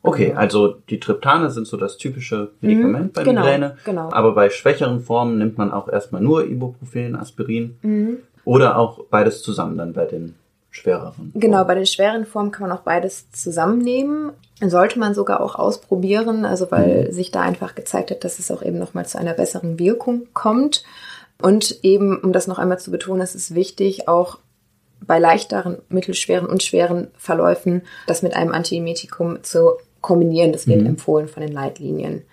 Okay, 0.02 0.34
also 0.34 0.76
die 0.90 1.00
Triptane 1.00 1.50
sind 1.50 1.66
so 1.66 1.78
das 1.78 1.96
typische 1.98 2.52
Medikament 2.60 3.14
bei 3.14 3.24
genau, 3.24 3.42
Migräne. 3.42 3.78
genau. 3.86 4.10
Aber 4.12 4.34
bei 4.34 4.50
schwächeren 4.50 5.00
Formen 5.00 5.38
nimmt 5.38 5.58
man 5.58 5.72
auch 5.72 5.88
erstmal 5.88 6.22
nur 6.22 6.46
Ibuprofen, 6.46 7.16
Aspirin. 7.16 7.78
Mhm. 7.84 8.18
Oder 8.44 8.78
auch 8.78 9.06
beides 9.06 9.42
zusammen 9.42 9.78
dann 9.78 9.94
bei 9.94 10.06
den 10.06 10.36
schwereren. 10.72 11.32
Genau, 11.36 11.64
bei 11.64 11.76
den 11.76 11.86
schweren 11.86 12.26
Formen 12.26 12.52
kann 12.52 12.68
man 12.68 12.78
auch 12.78 12.84
beides 12.84 13.32
zusammennehmen. 13.32 14.32
Sollte 14.62 15.00
man 15.00 15.14
sogar 15.14 15.42
auch 15.42 15.56
ausprobieren, 15.56 16.46
also 16.46 16.72
weil 16.72 17.12
sich 17.12 17.32
da 17.32 17.42
einfach 17.42 17.76
gezeigt 17.76 18.12
hat, 18.12 18.24
dass 18.24 18.40
es 18.40 18.52
auch 18.52 18.64
eben 18.64 18.78
nochmal 18.78 19.06
zu 19.06 19.18
einer 19.18 19.34
besseren 19.34 19.80
Wirkung 19.80 20.28
kommt. 20.34 20.84
Und 21.42 21.84
eben, 21.84 22.20
um 22.20 22.34
das 22.34 22.48
noch 22.48 22.58
einmal 22.58 22.80
zu 22.80 22.92
betonen, 22.92 23.22
es 23.22 23.36
ist 23.36 23.54
wichtig, 23.54 24.08
auch 24.08 24.40
bei 25.06 25.20
leichteren, 25.20 25.78
mittelschweren 25.90 26.48
und 26.48 26.64
schweren 26.64 27.10
Verläufen 27.18 27.84
das 28.08 28.24
mit 28.24 28.36
einem 28.36 28.52
Antiemetikum 28.52 29.44
zu 29.44 29.78
kombinieren. 30.02 30.52
Das 30.52 30.68
wird 30.68 30.86
empfohlen 30.86 31.28
von 31.28 31.44
den 31.44 31.52
Leitlinien. 31.52 32.24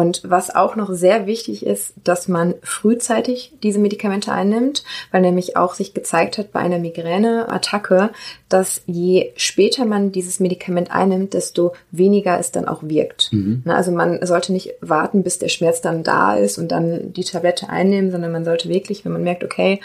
Und 0.00 0.22
was 0.24 0.54
auch 0.54 0.76
noch 0.76 0.90
sehr 0.94 1.26
wichtig 1.26 1.66
ist, 1.66 1.92
dass 2.04 2.26
man 2.26 2.54
frühzeitig 2.62 3.52
diese 3.62 3.78
Medikamente 3.78 4.32
einnimmt, 4.32 4.82
weil 5.10 5.20
nämlich 5.20 5.58
auch 5.58 5.74
sich 5.74 5.92
gezeigt 5.92 6.38
hat 6.38 6.52
bei 6.52 6.60
einer 6.60 6.78
Migräneattacke, 6.78 8.08
dass 8.48 8.80
je 8.86 9.32
später 9.36 9.84
man 9.84 10.10
dieses 10.10 10.40
Medikament 10.40 10.90
einnimmt, 10.90 11.34
desto 11.34 11.74
weniger 11.90 12.40
es 12.40 12.50
dann 12.50 12.66
auch 12.66 12.82
wirkt. 12.82 13.28
Na, 13.66 13.76
Also 13.76 13.92
man 13.92 14.24
sollte 14.24 14.54
nicht 14.54 14.72
warten, 14.80 15.22
bis 15.22 15.38
der 15.38 15.48
Schmerz 15.48 15.82
dann 15.82 16.02
da 16.02 16.34
ist 16.34 16.56
und 16.56 16.72
dann 16.72 17.12
die 17.12 17.24
Tablette 17.24 17.68
einnehmen, 17.68 18.10
sondern 18.10 18.32
man 18.32 18.46
sollte 18.46 18.70
wirklich, 18.70 19.04
wenn 19.04 19.12
man 19.12 19.22
merkt, 19.22 19.44
okay, 19.44 19.80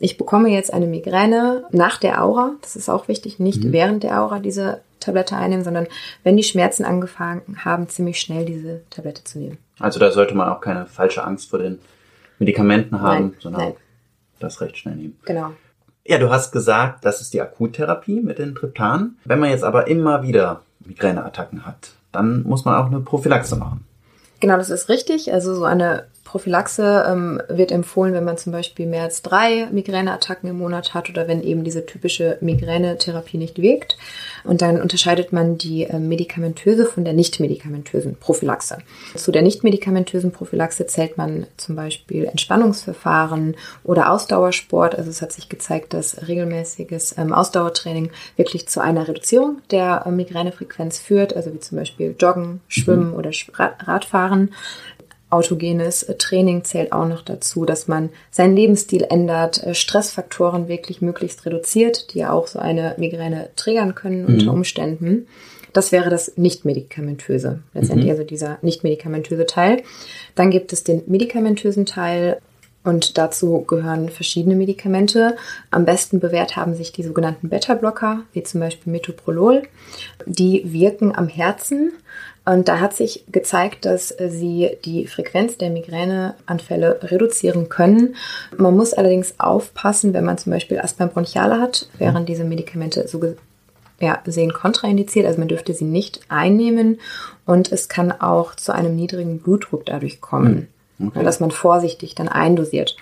ich 0.00 0.16
bekomme 0.16 0.48
jetzt 0.50 0.72
eine 0.72 0.86
Migräne 0.86 1.64
nach 1.70 1.98
der 1.98 2.22
Aura, 2.24 2.52
das 2.62 2.76
ist 2.76 2.88
auch 2.88 3.08
wichtig, 3.08 3.38
nicht 3.38 3.72
während 3.72 4.02
der 4.02 4.22
Aura 4.22 4.38
diese 4.38 4.80
Tablette 5.00 5.36
einnehmen, 5.36 5.64
sondern 5.64 5.86
wenn 6.24 6.36
die 6.36 6.42
Schmerzen 6.42 6.84
angefangen 6.84 7.64
haben, 7.64 7.88
ziemlich 7.88 8.20
schnell 8.20 8.44
diese 8.44 8.82
Tablette 8.90 9.24
zu 9.24 9.38
nehmen. 9.38 9.58
Also 9.78 10.00
da 10.00 10.10
sollte 10.10 10.34
man 10.34 10.48
auch 10.48 10.60
keine 10.60 10.86
falsche 10.86 11.24
Angst 11.24 11.50
vor 11.50 11.58
den 11.58 11.78
Medikamenten 12.38 13.00
haben, 13.00 13.26
Nein, 13.28 13.36
sondern 13.40 13.62
nein. 13.62 13.74
das 14.40 14.60
recht 14.60 14.78
schnell 14.78 14.96
nehmen. 14.96 15.18
Genau. 15.24 15.52
Ja, 16.04 16.18
du 16.18 16.30
hast 16.30 16.52
gesagt, 16.52 17.04
das 17.04 17.20
ist 17.20 17.34
die 17.34 17.40
Akuttherapie 17.40 18.20
mit 18.20 18.38
den 18.38 18.54
Triptanen. 18.54 19.18
Wenn 19.24 19.40
man 19.40 19.50
jetzt 19.50 19.64
aber 19.64 19.88
immer 19.88 20.22
wieder 20.22 20.62
Migräneattacken 20.80 21.66
hat, 21.66 21.90
dann 22.12 22.44
muss 22.44 22.64
man 22.64 22.76
auch 22.76 22.86
eine 22.86 23.00
Prophylaxe 23.00 23.56
machen. 23.56 23.84
Genau, 24.40 24.56
das 24.56 24.70
ist 24.70 24.88
richtig. 24.88 25.32
Also 25.32 25.54
so 25.54 25.64
eine 25.64 26.06
Prophylaxe 26.28 27.06
ähm, 27.08 27.40
wird 27.48 27.72
empfohlen, 27.72 28.12
wenn 28.12 28.24
man 28.24 28.36
zum 28.36 28.52
Beispiel 28.52 28.86
mehr 28.86 29.04
als 29.04 29.22
drei 29.22 29.66
Migräneattacken 29.72 30.50
im 30.50 30.58
Monat 30.58 30.92
hat 30.92 31.08
oder 31.08 31.26
wenn 31.26 31.42
eben 31.42 31.64
diese 31.64 31.86
typische 31.86 32.36
Migränetherapie 32.42 33.38
nicht 33.38 33.62
wirkt. 33.62 33.96
Und 34.44 34.60
dann 34.60 34.80
unterscheidet 34.80 35.32
man 35.32 35.56
die 35.56 35.84
äh, 35.84 35.98
medikamentöse 35.98 36.84
von 36.84 37.04
der 37.04 37.14
nicht-medikamentösen 37.14 38.16
Prophylaxe. 38.16 38.78
Zu 39.14 39.32
der 39.32 39.40
nicht-medikamentösen 39.40 40.30
Prophylaxe 40.30 40.86
zählt 40.86 41.16
man 41.16 41.46
zum 41.56 41.76
Beispiel 41.76 42.26
Entspannungsverfahren 42.26 43.56
oder 43.82 44.12
Ausdauersport. 44.12 44.96
Also 44.96 45.08
es 45.08 45.22
hat 45.22 45.32
sich 45.32 45.48
gezeigt, 45.48 45.94
dass 45.94 46.28
regelmäßiges 46.28 47.16
ähm, 47.16 47.32
Ausdauertraining 47.32 48.10
wirklich 48.36 48.68
zu 48.68 48.80
einer 48.80 49.08
Reduzierung 49.08 49.62
der 49.70 50.04
äh, 50.04 50.10
Migränefrequenz 50.10 50.98
führt, 50.98 51.34
also 51.34 51.54
wie 51.54 51.60
zum 51.60 51.78
Beispiel 51.78 52.14
Joggen, 52.20 52.60
Schwimmen 52.68 53.14
oder 53.14 53.30
Sch- 53.30 53.58
Rad- 53.58 53.88
Radfahren. 53.88 54.52
Autogenes 55.30 56.02
äh, 56.04 56.14
Training 56.14 56.64
zählt 56.64 56.92
auch 56.92 57.06
noch 57.06 57.22
dazu, 57.22 57.64
dass 57.64 57.88
man 57.88 58.10
seinen 58.30 58.56
Lebensstil 58.56 59.06
ändert, 59.08 59.62
äh, 59.62 59.74
Stressfaktoren 59.74 60.68
wirklich 60.68 61.02
möglichst 61.02 61.44
reduziert, 61.44 62.12
die 62.12 62.20
ja 62.20 62.32
auch 62.32 62.46
so 62.46 62.58
eine 62.58 62.94
Migräne 62.98 63.50
triggern 63.56 63.94
können 63.94 64.24
unter 64.24 64.52
Umständen. 64.52 65.26
Das 65.72 65.92
wäre 65.92 66.08
das 66.08 66.32
nicht-medikamentöse, 66.36 67.60
letztendlich 67.74 68.10
also 68.10 68.24
dieser 68.24 68.58
nicht-medikamentöse 68.62 69.44
Teil. 69.44 69.82
Dann 70.34 70.50
gibt 70.50 70.72
es 70.72 70.82
den 70.82 71.02
medikamentösen 71.06 71.84
Teil 71.84 72.40
und 72.84 73.18
dazu 73.18 73.64
gehören 73.66 74.08
verschiedene 74.08 74.54
Medikamente. 74.54 75.36
Am 75.70 75.84
besten 75.84 76.20
bewährt 76.20 76.56
haben 76.56 76.74
sich 76.74 76.90
die 76.90 77.02
sogenannten 77.02 77.50
Beta-Blocker, 77.50 78.22
wie 78.32 78.42
zum 78.42 78.60
Beispiel 78.60 78.92
Metoprolol. 78.92 79.64
Die 80.24 80.62
wirken 80.64 81.14
am 81.14 81.28
Herzen 81.28 81.92
und 82.50 82.68
da 82.68 82.80
hat 82.80 82.96
sich 82.96 83.24
gezeigt, 83.30 83.84
dass 83.84 84.14
sie 84.18 84.70
die 84.84 85.06
Frequenz 85.06 85.58
der 85.58 85.70
Migräneanfälle 85.70 87.00
reduzieren 87.02 87.68
können. 87.68 88.16
Man 88.56 88.76
muss 88.76 88.94
allerdings 88.94 89.34
aufpassen, 89.38 90.14
wenn 90.14 90.24
man 90.24 90.38
zum 90.38 90.52
Beispiel 90.52 90.78
Asthma 90.78 91.06
bronchiale 91.06 91.60
hat, 91.60 91.88
wären 91.98 92.26
diese 92.26 92.44
Medikamente 92.44 93.06
so 93.06 93.18
ge- 93.18 93.36
ja, 94.00 94.20
sehen 94.26 94.52
kontraindiziert, 94.52 95.26
also 95.26 95.38
man 95.40 95.48
dürfte 95.48 95.74
sie 95.74 95.84
nicht 95.84 96.20
einnehmen. 96.28 97.00
Und 97.44 97.72
es 97.72 97.88
kann 97.88 98.12
auch 98.12 98.54
zu 98.54 98.72
einem 98.72 98.94
niedrigen 98.94 99.40
Blutdruck 99.40 99.84
dadurch 99.86 100.20
kommen, 100.20 100.68
Okay. 101.00 101.22
dass 101.22 101.40
man 101.40 101.50
vorsichtig 101.50 102.14
dann 102.14 102.28
eindosiert. 102.28 102.96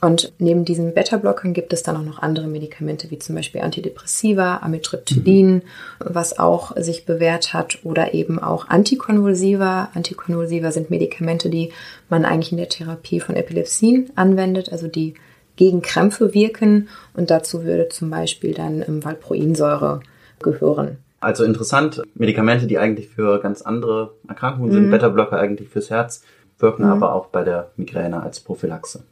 Und 0.00 0.32
neben 0.38 0.64
diesen 0.64 0.94
Beta-Blockern 0.94 1.54
gibt 1.54 1.72
es 1.72 1.84
dann 1.84 1.96
auch 1.96 2.02
noch 2.02 2.18
andere 2.18 2.48
Medikamente, 2.48 3.10
wie 3.12 3.20
zum 3.20 3.36
Beispiel 3.36 3.60
Antidepressiva, 3.60 4.56
Amitriptylin, 4.56 5.62
was 6.00 6.40
auch 6.40 6.76
sich 6.76 7.04
bewährt 7.04 7.54
hat, 7.54 7.78
oder 7.84 8.12
eben 8.12 8.40
auch 8.40 8.68
Antikonvulsiva. 8.68 9.90
Antikonvulsiva 9.94 10.72
sind 10.72 10.90
Medikamente, 10.90 11.50
die 11.50 11.72
man 12.08 12.24
eigentlich 12.24 12.50
in 12.50 12.58
der 12.58 12.68
Therapie 12.68 13.20
von 13.20 13.36
Epilepsien 13.36 14.10
anwendet, 14.16 14.72
also 14.72 14.88
die 14.88 15.14
gegen 15.54 15.82
Krämpfe 15.82 16.34
wirken. 16.34 16.88
Und 17.14 17.30
dazu 17.30 17.62
würde 17.62 17.88
zum 17.88 18.10
Beispiel 18.10 18.54
dann 18.54 18.82
ähm, 18.82 19.04
Valproinsäure 19.04 20.00
gehören. 20.40 20.98
Also 21.20 21.44
interessant, 21.44 22.02
Medikamente, 22.16 22.66
die 22.66 22.78
eigentlich 22.78 23.08
für 23.08 23.38
ganz 23.40 23.62
andere 23.62 24.14
Erkrankungen 24.26 24.72
sind, 24.72 24.90
Beta-Blocker 24.90 25.38
eigentlich 25.38 25.68
fürs 25.68 25.90
Herz, 25.90 26.24
wirken 26.62 26.84
aber 26.84 27.14
auch 27.14 27.26
bei 27.26 27.44
der 27.44 27.70
Migräne 27.76 28.22
als 28.22 28.40
Prophylaxe. 28.40 29.04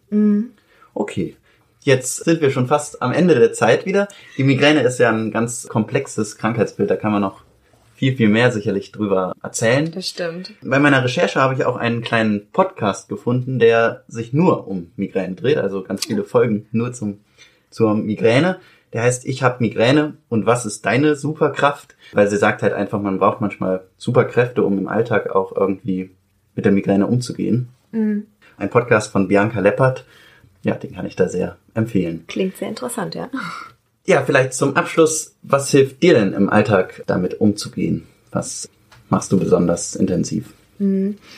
Okay, 0.94 1.36
jetzt 1.82 2.24
sind 2.24 2.40
wir 2.40 2.50
schon 2.50 2.66
fast 2.66 3.02
am 3.02 3.12
Ende 3.12 3.34
der 3.34 3.52
Zeit 3.52 3.86
wieder. 3.86 4.08
Die 4.38 4.44
Migräne 4.44 4.82
ist 4.82 4.98
ja 4.98 5.10
ein 5.10 5.30
ganz 5.30 5.68
komplexes 5.68 6.36
Krankheitsbild, 6.38 6.90
da 6.90 6.96
kann 6.96 7.12
man 7.12 7.22
noch 7.22 7.42
viel, 8.00 8.16
viel 8.16 8.30
mehr 8.30 8.50
sicherlich 8.50 8.92
drüber 8.92 9.34
erzählen. 9.42 9.90
Das 9.92 10.08
stimmt. 10.08 10.54
Bei 10.62 10.78
meiner 10.78 11.04
Recherche 11.04 11.38
habe 11.38 11.52
ich 11.52 11.66
auch 11.66 11.76
einen 11.76 12.00
kleinen 12.00 12.50
Podcast 12.50 13.10
gefunden, 13.10 13.58
der 13.58 14.04
sich 14.08 14.32
nur 14.32 14.66
um 14.68 14.90
Migräne 14.96 15.34
dreht, 15.34 15.58
also 15.58 15.82
ganz 15.82 16.06
viele 16.06 16.24
Folgen 16.24 16.66
nur 16.72 16.94
zum, 16.94 17.20
zur 17.68 17.94
Migräne. 17.94 18.58
Der 18.94 19.02
heißt 19.02 19.26
Ich 19.26 19.42
habe 19.42 19.62
Migräne 19.62 20.14
und 20.30 20.46
was 20.46 20.64
ist 20.64 20.86
deine 20.86 21.14
Superkraft? 21.14 21.94
Weil 22.12 22.28
sie 22.28 22.38
sagt 22.38 22.62
halt 22.62 22.72
einfach, 22.72 23.00
man 23.00 23.18
braucht 23.18 23.42
manchmal 23.42 23.82
Superkräfte, 23.98 24.64
um 24.64 24.78
im 24.78 24.88
Alltag 24.88 25.30
auch 25.34 25.54
irgendwie 25.54 26.10
mit 26.60 26.66
der 26.66 26.72
Migräne 26.72 27.06
umzugehen. 27.06 27.68
Ein 27.90 28.68
Podcast 28.68 29.10
von 29.10 29.28
Bianca 29.28 29.60
Leppert. 29.60 30.04
Ja, 30.62 30.74
den 30.74 30.94
kann 30.94 31.06
ich 31.06 31.16
da 31.16 31.26
sehr 31.26 31.56
empfehlen. 31.72 32.24
Klingt 32.26 32.58
sehr 32.58 32.68
interessant, 32.68 33.14
ja. 33.14 33.30
Ja, 34.04 34.22
vielleicht 34.22 34.52
zum 34.52 34.76
Abschluss, 34.76 35.36
was 35.40 35.70
hilft 35.70 36.02
dir 36.02 36.12
denn 36.12 36.34
im 36.34 36.50
Alltag 36.50 37.02
damit 37.06 37.40
umzugehen? 37.40 38.06
Was 38.30 38.68
machst 39.08 39.32
du 39.32 39.38
besonders 39.38 39.96
intensiv? 39.96 40.52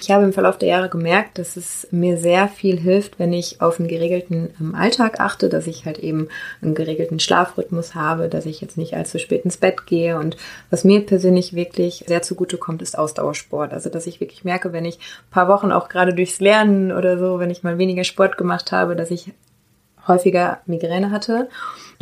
Ich 0.01 0.11
habe 0.13 0.23
im 0.23 0.33
Verlauf 0.33 0.57
der 0.57 0.69
Jahre 0.69 0.89
gemerkt, 0.89 1.37
dass 1.37 1.57
es 1.57 1.89
mir 1.91 2.17
sehr 2.17 2.47
viel 2.47 2.79
hilft, 2.79 3.19
wenn 3.19 3.33
ich 3.33 3.61
auf 3.61 3.81
einen 3.81 3.89
geregelten 3.89 4.51
ähm, 4.61 4.77
Alltag 4.77 5.19
achte, 5.19 5.49
dass 5.49 5.67
ich 5.67 5.85
halt 5.85 5.99
eben 5.99 6.29
einen 6.63 6.77
geregelten 6.77 7.19
Schlafrhythmus 7.19 7.97
habe, 7.97 8.29
dass 8.29 8.47
ich 8.47 8.61
jetzt 8.61 8.79
nicht 8.79 8.95
allzu 8.95 9.19
spät 9.19 9.45
ins 9.45 9.57
Bett 9.57 9.85
gehe. 9.87 10.17
Und 10.17 10.37
was 10.71 10.85
mir 10.85 11.05
persönlich 11.05 11.55
wirklich 11.55 12.05
sehr 12.07 12.23
zugute 12.23 12.57
kommt, 12.57 12.83
ist 12.83 12.97
Ausdauersport. 12.97 13.73
Also, 13.73 13.91
dass 13.91 14.07
ich 14.07 14.21
wirklich 14.21 14.45
merke, 14.45 14.73
wenn 14.73 14.85
ich 14.85 14.99
ein 14.99 15.33
paar 15.33 15.49
Wochen 15.49 15.73
auch 15.73 15.89
gerade 15.89 16.15
durchs 16.15 16.39
Lernen 16.39 16.93
oder 16.93 17.19
so, 17.19 17.41
wenn 17.41 17.51
ich 17.51 17.65
mal 17.65 17.79
weniger 17.79 18.05
Sport 18.05 18.39
gemacht 18.39 18.71
habe, 18.71 18.95
dass 18.95 19.11
ich 19.11 19.33
häufiger 20.07 20.61
Migräne 20.67 21.11
hatte. 21.11 21.49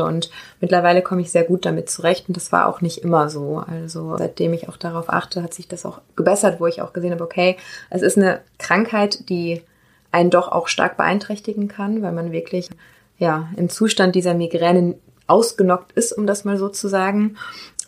Und 0.04 0.30
mittlerweile 0.60 1.02
komme 1.02 1.20
ich 1.20 1.30
sehr 1.30 1.44
gut 1.44 1.64
damit 1.64 1.90
zurecht 1.90 2.28
und 2.28 2.36
das 2.36 2.52
war 2.52 2.68
auch 2.68 2.80
nicht 2.80 2.98
immer 2.98 3.28
so. 3.28 3.62
Also 3.66 4.16
seitdem 4.16 4.52
ich 4.52 4.68
auch 4.68 4.76
darauf 4.76 5.10
achte, 5.10 5.42
hat 5.42 5.54
sich 5.54 5.68
das 5.68 5.86
auch 5.86 6.00
gebessert, 6.16 6.60
wo 6.60 6.66
ich 6.66 6.82
auch 6.82 6.92
gesehen 6.92 7.12
habe, 7.12 7.24
okay, 7.24 7.56
es 7.90 8.02
ist 8.02 8.16
eine 8.16 8.40
Krankheit, 8.58 9.28
die 9.28 9.62
einen 10.12 10.30
doch 10.30 10.48
auch 10.48 10.68
stark 10.68 10.96
beeinträchtigen 10.96 11.68
kann, 11.68 12.02
weil 12.02 12.12
man 12.12 12.32
wirklich 12.32 12.68
ja 13.18 13.48
im 13.56 13.68
Zustand 13.68 14.14
dieser 14.14 14.34
Migräne 14.34 14.96
ausgenockt 15.26 15.92
ist, 15.92 16.12
um 16.12 16.26
das 16.26 16.44
mal 16.44 16.58
so 16.58 16.68
zu 16.68 16.88
sagen. 16.88 17.36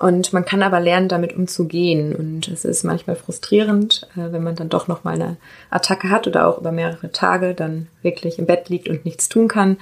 Und 0.03 0.33
man 0.33 0.45
kann 0.45 0.65
aber 0.65 0.81
lernen, 0.81 1.07
damit 1.07 1.37
umzugehen. 1.37 2.13
Und 2.17 2.49
es 2.49 2.65
ist 2.65 2.83
manchmal 2.83 3.15
frustrierend, 3.15 4.09
äh, 4.17 4.33
wenn 4.33 4.43
man 4.43 4.57
dann 4.57 4.69
doch 4.69 4.89
noch 4.89 5.05
mal 5.05 5.15
eine 5.15 5.37
Attacke 5.71 6.11
hat 6.11 6.27
oder 6.27 6.49
auch 6.49 6.59
über 6.59 6.73
mehrere 6.73 7.13
Tage 7.13 7.55
dann 7.55 7.87
wirklich 8.03 8.41
im 8.41 8.47
Bett 8.47 8.69
liegt 8.69 8.89
und 8.89 9.05
nichts 9.05 9.29
tun 9.29 9.47
kann. 9.47 9.77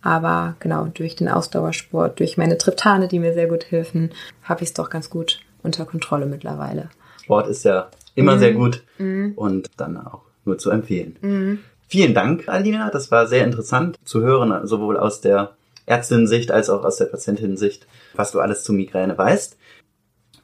Aber 0.00 0.54
genau, 0.60 0.86
durch 0.94 1.16
den 1.16 1.28
Ausdauersport, 1.28 2.20
durch 2.20 2.36
meine 2.36 2.56
Triptane, 2.56 3.08
die 3.08 3.18
mir 3.18 3.34
sehr 3.34 3.48
gut 3.48 3.72
helfen, 3.72 4.12
habe 4.44 4.62
ich 4.62 4.68
es 4.68 4.74
doch 4.74 4.90
ganz 4.90 5.10
gut 5.10 5.40
unter 5.64 5.86
Kontrolle 5.86 6.26
mittlerweile. 6.26 6.88
Sport 7.24 7.48
ist 7.48 7.64
ja 7.64 7.88
immer 8.14 8.38
sehr 8.38 8.52
gut 8.52 8.84
und 8.98 9.70
dann 9.76 9.96
auch 9.96 10.20
nur 10.44 10.56
zu 10.56 10.70
empfehlen. 10.70 11.58
Vielen 11.88 12.14
Dank, 12.14 12.48
Alina. 12.48 12.90
Das 12.90 13.10
war 13.10 13.26
sehr 13.26 13.44
interessant 13.44 13.98
zu 14.04 14.20
hören, 14.20 14.68
sowohl 14.68 14.96
aus 14.98 15.20
der 15.20 15.56
Ärztin-Sicht 15.86 16.52
als 16.52 16.70
auch 16.70 16.84
aus 16.84 16.98
der 16.98 17.06
Patientin-Sicht, 17.06 17.86
was 18.16 18.32
du 18.32 18.40
alles 18.40 18.64
zu 18.64 18.72
Migräne 18.72 19.16
weißt. 19.16 19.56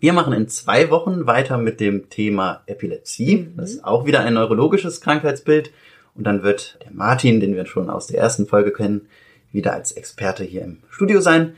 Wir 0.01 0.13
machen 0.15 0.33
in 0.33 0.49
zwei 0.49 0.91
Wochen 0.91 1.27
weiter 1.27 1.59
mit 1.59 1.79
dem 1.79 2.09
Thema 2.09 2.63
Epilepsie. 2.67 3.37
Mhm. 3.37 3.57
Das 3.57 3.71
ist 3.71 3.85
auch 3.85 4.07
wieder 4.07 4.21
ein 4.21 4.35
neurologisches 4.35 5.03
Krankheitsbild. 5.03 5.71
Und 6.15 6.25
dann 6.25 6.43
wird 6.43 6.79
der 6.85 6.93
Martin, 6.93 7.39
den 7.41 7.55
wir 7.55 7.67
schon 7.67 7.91
aus 7.91 8.07
der 8.07 8.19
ersten 8.19 8.47
Folge 8.47 8.73
kennen, 8.73 9.09
wieder 9.53 9.75
als 9.75 9.93
Experte 9.93 10.43
hier 10.45 10.63
im 10.63 10.79
Studio 10.89 11.21
sein. 11.21 11.55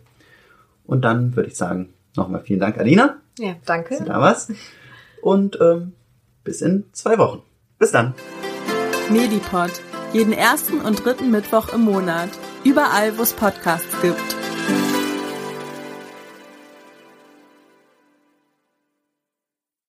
Und 0.85 1.01
dann 1.01 1.35
würde 1.35 1.49
ich 1.49 1.55
sagen, 1.55 1.89
nochmal 2.15 2.41
vielen 2.41 2.59
Dank, 2.59 2.77
Alina, 2.77 3.19
Ja, 3.37 3.55
danke. 3.65 4.03
da 4.03 4.19
warst. 4.19 4.51
Und 5.21 5.59
ähm, 5.59 5.93
bis 6.43 6.61
in 6.61 6.85
zwei 6.93 7.17
Wochen. 7.17 7.41
Bis 7.79 7.91
dann. 7.91 8.13
Medipod. 9.09 9.71
Jeden 10.13 10.33
ersten 10.33 10.79
und 10.79 11.03
dritten 11.03 11.31
Mittwoch 11.31 11.73
im 11.73 11.81
Monat. 11.81 12.29
Überall, 12.63 13.17
wo 13.17 13.23
es 13.23 13.33
Podcasts 13.33 14.01
gibt. 14.01 14.44